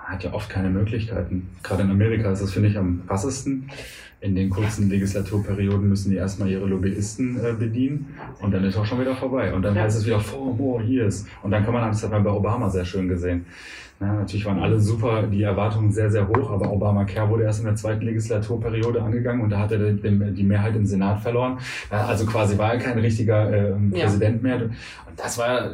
[0.04, 1.50] Hat ja oft keine Möglichkeiten.
[1.64, 3.70] Gerade in Amerika ist das, finde ich, am krassesten
[4.24, 8.86] in den kurzen Legislaturperioden müssen die erstmal ihre Lobbyisten äh, bedienen und dann ist auch
[8.86, 9.54] schon wieder vorbei.
[9.54, 9.82] Und dann ja.
[9.82, 11.26] heißt es wieder, four more years.
[11.42, 13.46] Und dann kann man, das hat man bei Obama sehr schön gesehen.
[14.00, 17.66] Ja, natürlich waren alle super, die Erwartungen sehr, sehr hoch, aber Obamacare wurde erst in
[17.66, 21.60] der zweiten Legislaturperiode angegangen und da hat er die Mehrheit im Senat verloren.
[21.92, 24.62] Ja, also quasi war er kein richtiger äh, Präsident mehr.
[24.62, 24.74] Und
[25.18, 25.72] das war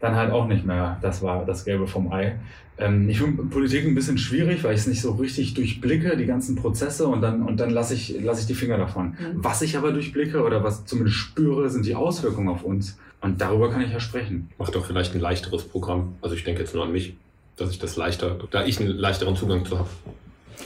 [0.00, 2.36] dann halt auch nicht mehr, das war das Gelbe vom Ei.
[2.82, 6.26] Ähm, ich finde Politik ein bisschen schwierig, weil ich es nicht so richtig durchblicke, die
[6.26, 9.10] ganzen Prozesse, und dann, und dann lasse ich, lass ich die Finger davon.
[9.10, 9.16] Mhm.
[9.36, 12.98] Was ich aber durchblicke oder was zumindest spüre, sind die Auswirkungen auf uns.
[13.20, 14.50] Und darüber kann ich ja sprechen.
[14.58, 16.16] Macht doch vielleicht ein leichteres Programm.
[16.22, 17.14] Also ich denke jetzt nur an mich,
[17.56, 19.88] dass ich das leichter, da ich einen leichteren Zugang zu habe.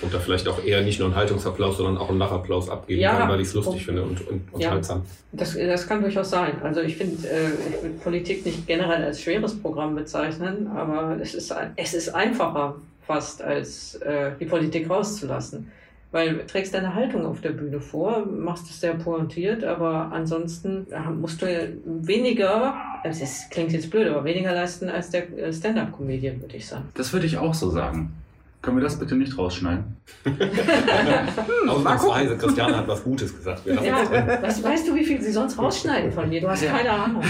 [0.03, 3.17] Und da vielleicht auch eher nicht nur einen Haltungsapplaus, sondern auch einen Lachapplaus abgeben ja,
[3.17, 4.99] kann, weil ich es lustig finde und, und unterhaltsam.
[4.99, 6.61] Ja, das, das kann durchaus sein.
[6.63, 11.35] Also ich finde, äh, ich würde Politik nicht generell als schweres Programm bezeichnen, aber es
[11.35, 12.77] ist, es ist einfacher
[13.07, 15.71] fast, als äh, die Politik rauszulassen.
[16.13, 20.87] Weil du trägst deine Haltung auf der Bühne vor, machst es sehr pointiert, aber ansonsten
[21.21, 21.47] musst du
[21.85, 26.89] weniger, also es klingt jetzt blöd, aber weniger leisten als der Stand-up-Comedian, würde ich sagen.
[26.95, 28.13] Das würde ich auch so sagen.
[28.67, 29.97] Können wir das bitte nicht rausschneiden?
[31.69, 33.63] Ausnahmsweise, Christiane hat was Gutes gesagt.
[33.65, 36.41] Ja, was, weißt du, wie viel sie sonst rausschneiden von mir?
[36.41, 37.23] Du hast keine Ahnung.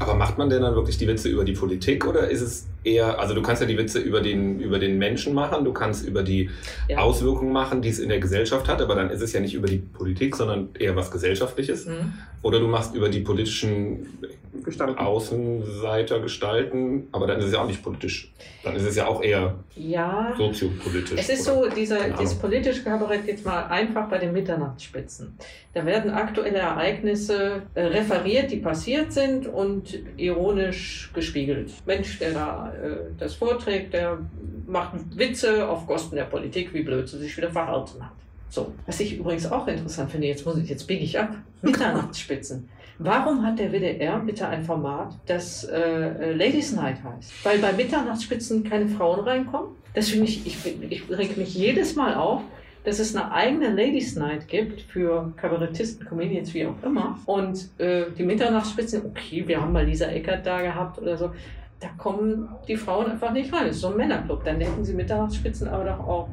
[0.00, 3.20] Aber macht man denn dann wirklich die Witze über die Politik oder ist es eher,
[3.20, 6.24] also du kannst ja die Witze über den, über den Menschen machen, du kannst über
[6.24, 6.50] die
[6.88, 6.98] ja.
[6.98, 9.68] Auswirkungen machen, die es in der Gesellschaft hat, aber dann ist es ja nicht über
[9.68, 11.86] die Politik, sondern eher was Gesellschaftliches.
[11.86, 12.12] Mhm.
[12.42, 14.18] Oder du machst über die politischen
[14.64, 14.98] gestalten.
[14.98, 18.32] Außenseiter gestalten, aber dann ist es ja auch nicht politisch.
[18.64, 21.18] Dann ist es ja auch eher ja, soziopolitisch.
[21.18, 25.36] Es ist so, dieser, dieses politische Kabarett jetzt mal einfach bei den Mitternachtsspitzen.
[25.74, 31.72] Da werden aktuelle Ereignisse äh, referiert, die passiert sind und ironisch gespiegelt.
[31.84, 34.18] Mensch, der da äh, das vorträgt, der
[34.66, 38.12] macht Witze auf Kosten der Politik, wie blöd sie sich wieder verhalten hat.
[38.48, 38.72] So.
[38.86, 42.68] Was ich übrigens auch interessant finde, jetzt muss ich, jetzt biege ich ab, Mitternachtsspitzen.
[42.98, 47.44] Warum hat der WDR bitte ein Format, das äh, äh, Ladies Night heißt?
[47.44, 49.70] Weil bei Mitternachtsspitzen keine Frauen reinkommen?
[49.94, 50.56] Das finde ich, ich,
[50.90, 52.42] ich reg mich jedes Mal auf,
[52.84, 57.18] dass es eine eigene Ladies Night gibt für Kabarettisten, Comedians, wie auch immer.
[57.26, 61.32] Und äh, die Mitternachtsspitzen, okay, wir haben mal Lisa Eckert da gehabt oder so.
[61.80, 63.66] Da kommen die Frauen einfach nicht rein.
[63.66, 64.44] Das ist so ein Männerclub.
[64.44, 66.28] Dann hätten sie Mitternachtsspitzen aber doch auch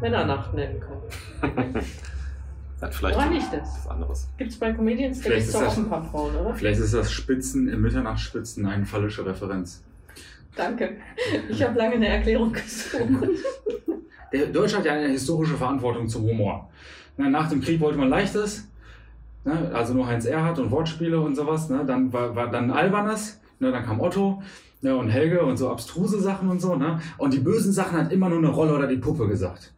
[0.00, 1.84] Männernacht nennen können.
[2.80, 3.76] Hat vielleicht Woran liegt das?
[3.76, 4.28] was anderes.
[4.38, 6.36] Gibt es bei Comedians, da Vielleicht gibt es ist doch das- auch ein paar Frauen,
[6.36, 6.54] oder?
[6.54, 9.82] Vielleicht ist das Spitzen im Mitternachtsspitzen eine falsche Referenz.
[10.56, 10.96] Danke.
[11.48, 13.02] Ich habe lange eine Erklärung gesucht.
[14.32, 16.70] Der Deutschland hat ja eine historische Verantwortung zum Humor.
[17.16, 18.68] Na, Nach dem Krieg wollte man Leichtes,
[19.44, 21.68] ne, also nur Heinz Erhardt und Wortspiele und sowas.
[21.68, 24.42] Ne, dann war, war dann Albernes, ne, dann kam Otto
[24.82, 26.78] und Helge und so abstruse Sachen und so.
[27.18, 29.72] Und die bösen Sachen hat immer nur eine Rolle oder die Puppe gesagt.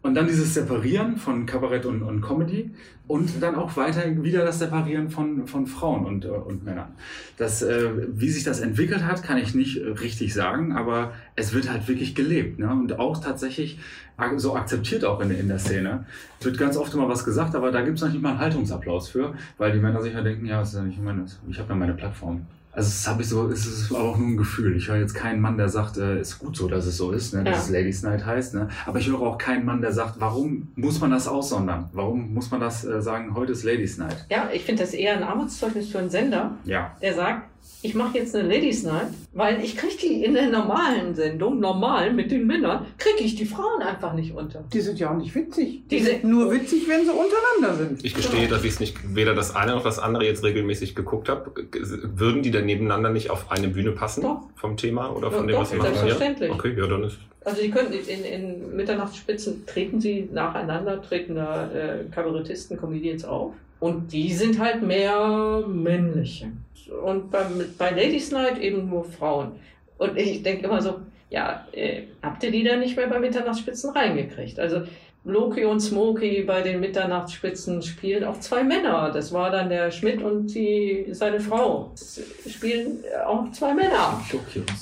[0.00, 2.70] Und dann dieses Separieren von Kabarett und, und Comedy
[3.08, 6.92] und dann auch weiter wieder das Separieren von, von Frauen und, äh, und Männern.
[7.36, 11.52] Das, äh, wie sich das entwickelt hat, kann ich nicht äh, richtig sagen, aber es
[11.52, 12.70] wird halt wirklich gelebt ne?
[12.70, 13.78] und auch tatsächlich
[14.36, 16.04] so akzeptiert auch in, in der Szene.
[16.40, 18.40] Es wird ganz oft immer was gesagt, aber da gibt es noch nicht mal einen
[18.40, 21.40] Haltungsapplaus für, weil die Männer sich ja denken, ja, das ist ja nicht meines.
[21.48, 22.46] Ich habe ja meine Plattform.
[22.78, 24.76] Also das habe ich so, es ist aber auch nur ein Gefühl.
[24.76, 27.34] Ich höre jetzt keinen Mann, der sagt, äh, ist gut so, dass es so ist,
[27.34, 27.60] ne, dass Ja.
[27.62, 28.54] es Ladies Night heißt.
[28.54, 28.68] Ne?
[28.86, 31.90] Aber ich höre auch keinen Mann, der sagt, warum muss man das aussondern?
[31.92, 34.26] Warum muss man das äh, sagen, heute ist Ladies Night?
[34.30, 36.96] Ja, ich finde das eher ein Armutszeugnis für einen Sender, Ja.
[37.02, 37.48] der sagt,
[37.82, 42.12] ich mache jetzt eine Ladies Night, weil ich kriege die in der normalen Sendung, normal
[42.12, 44.64] mit den Männern, kriege ich die Frauen einfach nicht unter.
[44.72, 45.82] Die sind ja auch nicht witzig.
[45.88, 48.04] Die Die sind sind- nur witzig, wenn sie untereinander sind.
[48.04, 51.28] Ich gestehe, dass ich es nicht weder das eine noch das andere jetzt regelmäßig geguckt
[51.28, 51.52] habe.
[52.16, 54.42] Würden die dann nebeneinander nicht auf eine Bühne passen Doch.
[54.54, 55.94] vom Thema oder von dem, doch, was sie machen?
[55.94, 56.50] selbstverständlich.
[56.50, 56.54] Ja?
[56.54, 57.18] Okay, ja, dann ist.
[57.44, 63.54] Also die können in, in Mitternachtsspitzen treten sie nacheinander, treten da äh, Kabarettisten, Comedians auf.
[63.80, 66.48] Und die sind halt mehr männliche.
[67.04, 69.52] Und beim, bei Ladies Night eben nur Frauen.
[69.98, 71.00] Und ich denke immer so,
[71.30, 74.58] ja, äh, habt ihr die dann nicht mehr bei Mitternachtsspitzen reingekriegt?
[74.58, 74.82] Also
[75.28, 79.10] Loki und Smokey bei den Mitternachtsspitzen spielen auch zwei Männer.
[79.12, 81.92] Das war dann der Schmidt und die, seine Frau.
[81.94, 84.22] Es Spielen auch zwei Männer.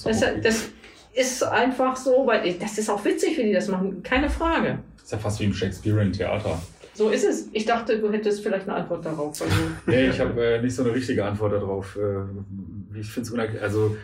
[0.04, 0.68] Das, das
[1.14, 4.78] ist einfach so, weil das ist auch witzig, wie die das machen, keine Frage.
[5.02, 6.62] ist ja fast wie im Shakespearean Theater.
[6.94, 7.48] So ist es.
[7.52, 9.36] Ich dachte, du hättest vielleicht eine Antwort darauf.
[9.36, 9.44] Du,
[9.90, 11.96] Nee, ich habe äh, nicht so eine richtige Antwort darauf.
[11.96, 13.62] Äh, ich finde es unerklärlich.
[13.62, 13.96] Also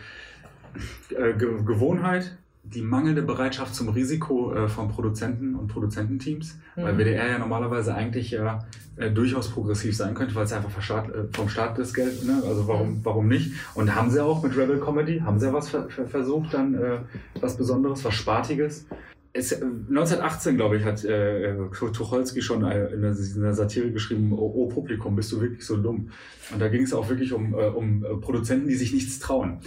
[1.09, 6.97] äh, Ge Gewohnheit, die mangelnde Bereitschaft zum Risiko äh, von Produzenten und Produzententeams, weil Mhm.
[6.97, 8.59] WDR ja normalerweise eigentlich ja
[8.95, 12.25] äh, durchaus progressiv sein könnte, weil es einfach vom Staat, äh, vom Staat das Geld,
[12.25, 12.41] ne?
[12.47, 13.51] also warum, warum nicht?
[13.75, 16.73] Und haben sie auch mit Rebel Comedy, haben sie ja was ver ver versucht, dann
[16.75, 16.99] äh,
[17.39, 18.85] was Besonderes, was Spartiges.
[19.33, 23.53] Es, äh, 1918, glaube ich, hat äh, äh, Tucholsky schon äh, in der, in der
[23.53, 26.11] Satire geschrieben, oh, oh Publikum, bist du wirklich so dumm?
[26.51, 29.57] Und da ging es auch wirklich um, äh, um äh, Produzenten, die sich nichts trauen.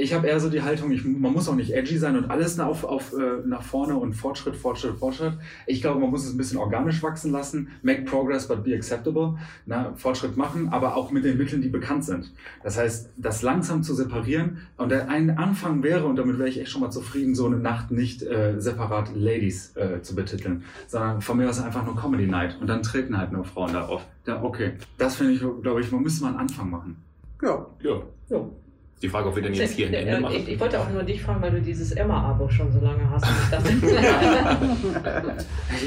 [0.00, 2.56] Ich habe eher so die Haltung, ich, man muss auch nicht edgy sein und alles
[2.56, 5.34] nach, auf, auf, äh, nach vorne und Fortschritt, Fortschritt, Fortschritt.
[5.66, 7.68] Ich glaube, man muss es ein bisschen organisch wachsen lassen.
[7.82, 9.38] Make progress, but be acceptable.
[9.66, 12.32] Na, Fortschritt machen, aber auch mit den Mitteln, die bekannt sind.
[12.62, 14.58] Das heißt, das langsam zu separieren.
[14.76, 17.58] Und der ein Anfang wäre, und damit wäre ich echt schon mal zufrieden, so eine
[17.58, 22.26] Nacht nicht äh, separat Ladies äh, zu betiteln, sondern von mir aus einfach nur Comedy
[22.26, 22.56] Night.
[22.60, 24.06] Und dann treten halt nur Frauen darauf.
[24.26, 24.72] Ja, okay.
[24.96, 26.96] Das finde ich, glaube ich, man müsste mal einen Anfang machen.
[27.42, 27.66] Ja.
[27.82, 28.02] Ja.
[28.28, 28.56] jo.
[29.02, 30.36] Die Frage, ob wir denn jetzt hier ein Ende machen.
[30.36, 33.26] ich, ich wollte auch nur dich fragen, weil du dieses Emma-Abo schon so lange hast.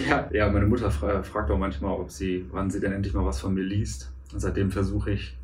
[0.10, 3.26] Ja, ja meine Mutter fra fragt auch manchmal, ob sie, wann sie denn endlich mal
[3.26, 4.12] was von mir liest.
[4.34, 5.36] Und seitdem versuche ich,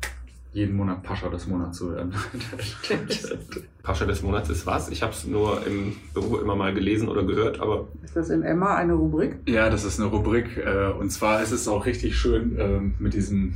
[0.52, 2.12] jeden Monat Pascha des Monats zu werden.
[3.84, 4.88] Pascha des Monats ist was?
[4.90, 8.42] Ich habe es nur im Büro immer mal gelesen oder gehört, aber Ist das in
[8.42, 9.36] Emma eine Rubrik?
[9.46, 10.56] ja, das ist eine Rubrik.
[10.56, 13.54] Äh, und zwar ist es auch richtig schön ähm, mit diesem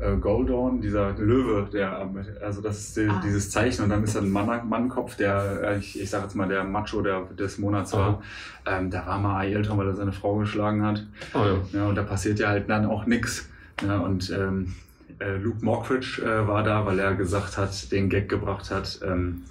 [0.00, 2.08] äh, Goldorn, dieser Löwe, der,
[2.42, 3.20] also das ist die, Ah.
[3.24, 6.34] dieses Zeichen und dann ist da ein Mann, Mannkopf, der, äh, ich, ich sage jetzt
[6.34, 8.22] mal, der Macho der, des Monats war.
[8.66, 11.04] Ähm, da war mal Ailton, weil er seine Frau geschlagen hat.
[11.34, 11.78] oh ja.
[11.80, 13.48] Ja, und da passiert ja halt dann auch nichts.
[13.86, 14.74] Ja, und ähm,
[15.20, 19.42] äh, Luke Mockridge äh, war da, weil er gesagt hat, den Gag gebracht hat, ähm,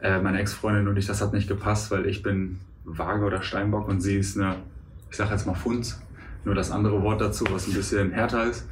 [0.00, 3.88] äh, meine Ex-Freundin und ich, das hat nicht gepasst, weil ich bin Waage oder Steinbock
[3.88, 4.56] und sie ist eine,
[5.10, 6.00] ich sag jetzt mal Funz,
[6.44, 8.66] nur das andere Wort dazu, was ein bisschen härter ist.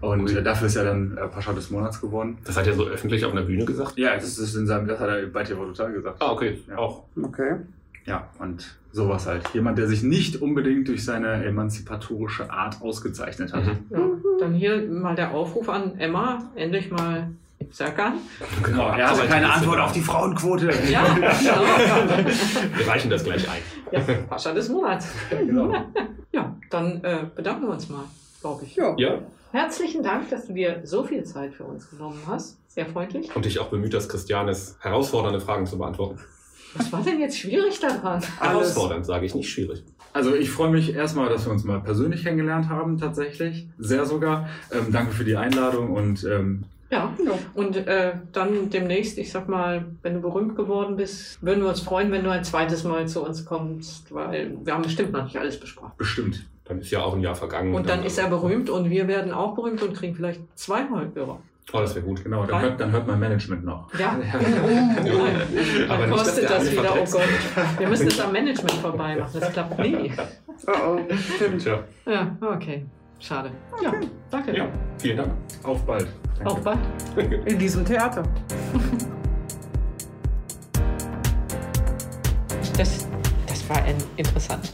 [0.00, 2.38] Und äh, dafür ist er dann äh, Pascha des Monats geworden.
[2.44, 3.98] Das hat er so öffentlich auf einer Bühne gesagt.
[3.98, 6.16] Ja, das ist in seinem, das hat er bei TV Total gesagt.
[6.20, 6.62] Ah, okay.
[6.68, 6.78] Ja.
[6.78, 7.04] Auch.
[7.20, 7.56] Okay.
[8.04, 9.48] Ja, und sowas halt.
[9.52, 13.64] Jemand, der sich nicht unbedingt durch seine emanzipatorische Art ausgezeichnet hat.
[13.64, 13.78] Mhm.
[13.90, 13.98] ja,
[14.40, 17.30] dann hier mal der Aufruf an Emma, endlich mal
[17.70, 18.14] Serkan.
[18.62, 20.70] Genau, er hatte keine Antwort auf die Frauenquote.
[20.90, 22.76] Ja, genau.
[22.76, 23.60] Wir reichen das gleich ein.
[23.92, 25.08] ja, Pascha des Monats.
[25.30, 25.74] genau.
[26.32, 28.04] Ja, dann äh, bedanken wir uns mal,
[28.40, 28.76] glaube ich.
[28.76, 28.94] Ja.
[28.96, 29.18] Ja.
[29.58, 32.58] Herzlichen Dank, dass du dir so viel Zeit für uns genommen hast.
[32.68, 33.34] Sehr freundlich.
[33.34, 36.20] Und dich auch bemüht hast, Christianes herausfordernde Fragen zu beantworten.
[36.74, 38.22] Was war denn jetzt schwierig daran?
[38.38, 39.82] Herausfordernd, sage ich, nicht schwierig.
[40.12, 43.66] Also ich freue mich erstmal, dass wir uns mal persönlich kennengelernt haben, tatsächlich.
[43.78, 44.48] Sehr sogar.
[44.70, 47.12] Ähm, danke für die Einladung und ähm, Ja,
[47.54, 51.80] und äh, dann demnächst, ich sag mal, wenn du berühmt geworden bist, würden wir uns
[51.80, 55.36] freuen, wenn du ein zweites Mal zu uns kommst, weil wir haben bestimmt noch nicht
[55.36, 55.90] alles besprochen.
[55.98, 56.46] bestimmt.
[56.68, 57.74] Dann ist ja auch ein Jahr vergangen.
[57.74, 61.40] Und dann ist er berühmt und wir werden auch berühmt und kriegen vielleicht zweimal Hörer.
[61.72, 62.22] Oh, das wäre gut.
[62.22, 63.92] Genau, dann hört, dann hört mein Management noch.
[63.98, 67.04] Ja, oh, Aber dann nicht, kostet der das wieder, oh.
[67.04, 67.78] Gott.
[67.78, 70.12] Wir müssen das am Management vorbei machen, das klappt nie.
[70.66, 71.62] Oh, oh, stimmt.
[71.62, 71.84] Tja.
[72.04, 72.84] Ja, okay,
[73.20, 73.52] schade.
[73.80, 73.92] Ja,
[74.28, 74.56] danke.
[74.56, 74.66] Ja,
[74.98, 75.30] vielen Dank.
[75.62, 76.08] Auf bald.
[76.36, 76.50] Danke.
[76.50, 76.78] Auch bald.
[77.46, 78.22] In diesem Theater.
[82.76, 83.08] Das,
[83.48, 83.82] das war
[84.16, 84.70] interessant.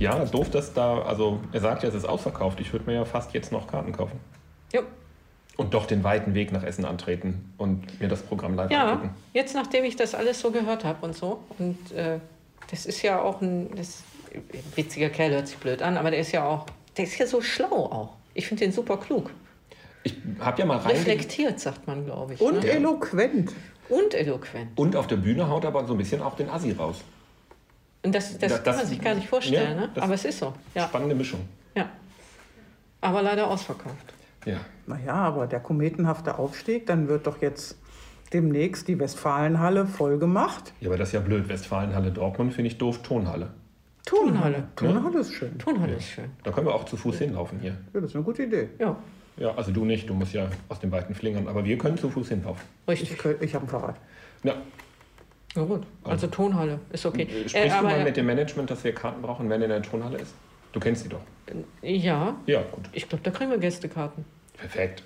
[0.00, 2.58] Ja, doof, dass da, also er sagt ja, es ist ausverkauft.
[2.58, 4.18] Ich würde mir ja fast jetzt noch Karten kaufen.
[4.72, 4.80] Jo.
[5.56, 9.14] Und doch den weiten Weg nach Essen antreten und mir das Programm live Ja, angucken.
[9.34, 11.40] jetzt nachdem ich das alles so gehört habe und so.
[11.58, 12.18] Und äh,
[12.70, 14.02] das ist ja auch ein das,
[14.74, 16.64] witziger Kerl, hört sich blöd an, aber der ist ja auch,
[16.96, 18.16] der ist ja so schlau auch.
[18.32, 19.30] Ich finde den super klug.
[20.02, 22.40] Ich habe ja mal rein Reflektiert, sagt man, glaube ich.
[22.40, 22.70] Und ne?
[22.70, 23.52] eloquent.
[23.90, 24.70] und eloquent.
[24.78, 27.02] und auf der Bühne haut er aber so ein bisschen auch den Assi raus.
[28.02, 29.90] Und das, das, Das- kann man sich gar nicht vorstellen, ja, ne?
[29.96, 30.52] aber es ist so.
[30.74, 31.40] Ja, Spannende Mischung.
[31.74, 31.88] ja.
[33.02, 34.12] Aber leider ausverkauft.
[34.44, 34.58] Ja.
[34.86, 37.78] Naja, aber der kometenhafte Aufstieg, dann wird doch jetzt
[38.32, 40.72] demnächst die Westfalenhalle voll gemacht.
[40.80, 41.48] ja, aber das ist ja blöd.
[41.48, 43.00] Westfalenhalle Dortmund finde ich doof.
[43.02, 43.50] Tonhalle.
[44.06, 44.64] Turnhalle.
[44.76, 45.58] Turnhalle ist schön.
[45.58, 46.30] Turnhalle ist schön.
[46.42, 47.76] Da können wir auch zu Fuß hinlaufen hier.
[47.92, 48.68] Ja, das ist eine gute Idee.
[48.78, 48.96] Ja,
[49.36, 52.08] Ja, also du nicht, du musst ja aus den weiten Flingern, aber wir können zu
[52.10, 52.62] Fuß hinlaufen.
[52.88, 53.12] richtig.
[53.12, 53.96] Ich, ich habe ein Fahrrad.
[54.42, 54.54] Ja.
[55.56, 55.82] Ja, gut.
[56.04, 57.22] Also Tonhalle ist okay.
[57.22, 59.68] Äh, Äh, Sprichst du aber, mal mit dem Management, dass wir Karten brauchen, wenn in
[59.70, 60.34] der Tonhalle ist?
[60.72, 61.20] Du kennst sie doch.
[61.82, 62.84] ja, Ja, gut.
[62.92, 64.24] ich glaube, da kriegen wir Gästekarten.
[64.56, 65.02] Perfekt.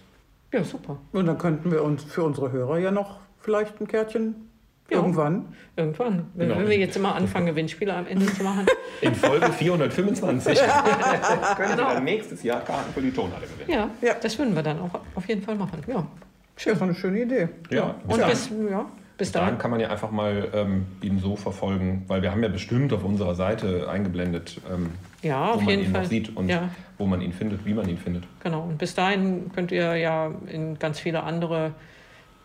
[0.53, 0.99] Ja, super.
[1.13, 4.51] Und dann könnten wir uns für unsere Hörer ja noch vielleicht ein Kärtchen
[4.91, 4.99] Ja.
[4.99, 5.55] irgendwann.
[5.77, 6.27] Irgendwann.
[6.35, 6.61] Wenn, Genau.
[6.61, 8.67] wenn wir jetzt immer anfangen, Gewinnspiele am Ende zu machen.
[9.01, 10.59] In Folge 425
[11.57, 13.71] können wir dann nächstes Jahr Karten für die Tonhalle gewinnen.
[13.71, 14.15] Ja, Ja.
[14.21, 15.81] das würden wir dann auch auf jeden Fall machen.
[15.87, 16.07] Ja.
[16.55, 17.49] Das ist doch eine schöne Idee.
[17.71, 18.85] Ja, bis Und bis, ja,
[19.17, 19.59] bis dahin dahin.
[19.59, 23.05] kann man ja einfach mal ähm, ihn so verfolgen, weil wir haben ja bestimmt auf
[23.05, 24.91] unserer Seite eingeblendet, ähm,
[25.23, 26.03] Ja, wo man ihn Fall.
[26.03, 28.25] noch sieht und Ja, wo man ihn findet, wie man ihn findet.
[28.41, 28.63] genau.
[28.63, 31.73] Und bis dahin könnt ihr ja in ganz viele andere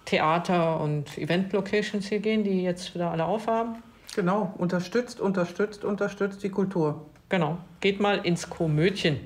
[0.05, 3.75] Theater- und Event-Locations hier gehen, die jetzt wieder alle aufhaben.
[4.15, 4.53] Genau.
[4.57, 7.05] Unterstützt, unterstützt, unterstützt die Kultur.
[7.29, 7.57] Genau.
[7.79, 9.17] Geht mal ins Komödchen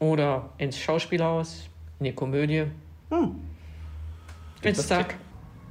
[0.00, 1.68] oder ins Schauspielhaus,
[2.00, 2.64] in die Komödie.
[3.10, 3.36] Hm.
[4.62, 5.14] Ins Tag.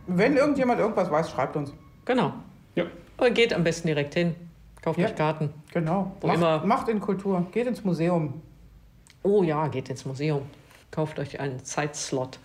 [0.08, 1.74] Wenn irgendjemand irgendwas weiß, schreibt uns.
[2.06, 2.34] Genau.
[2.76, 2.86] Ja.
[3.18, 4.36] Oder geht am besten direkt hin.
[4.82, 5.08] Kauft Ja.
[5.08, 5.50] euch Karten.
[5.74, 6.16] Genau.
[6.22, 7.46] Wo immer- Macht, macht in Kultur.
[7.52, 8.42] Geht ins Museum.
[9.24, 10.44] Oh ja, geht ins Museum.
[10.92, 12.38] Kauft euch einen Zeitslot.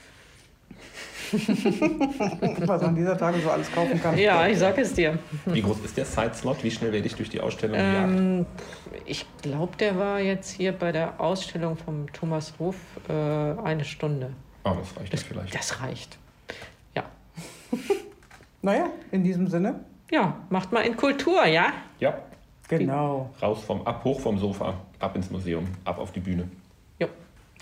[1.33, 4.17] Was man dieser Tage so alles kaufen kann.
[4.19, 5.19] Ja, ich sag es dir.
[5.47, 6.65] Wie groß ist der Side-Slot?
[6.65, 8.09] Wie schnell werde ich durch die Ausstellung gejagt?
[8.11, 8.47] Ähm,
[9.07, 12.77] ich glaube, der war jetzt hier bei der Ausstellung vom Thomas Ruf
[13.09, 14.33] äh, eine Stunde.
[14.65, 15.55] Oh, das reicht das vielleicht.
[15.55, 16.19] Das reicht.
[17.73, 17.79] Ja.
[18.63, 19.81] Naja, in diesem Sinne.
[20.11, 21.73] Ja, macht mal in Kultur, ja?
[21.99, 22.19] Ja,
[22.69, 23.31] Genau.
[23.41, 26.47] raus vom, ab, hoch vom Sofa, ab ins Museum, ab auf die Bühne.
[26.99, 27.09] Jo.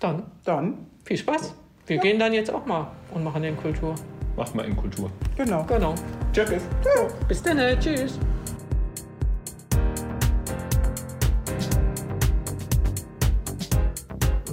[0.00, 1.54] Dann Dann, viel Spaß.
[1.86, 3.94] Wir gehen dann jetzt auch mal und machen den Kultur.
[4.36, 5.08] Macht mal in Kultur.
[5.36, 5.62] genau.
[5.64, 5.94] Genau.
[6.32, 6.62] Tschüss.
[7.28, 7.58] Bis dann.
[7.58, 8.18] äh, Tschüss.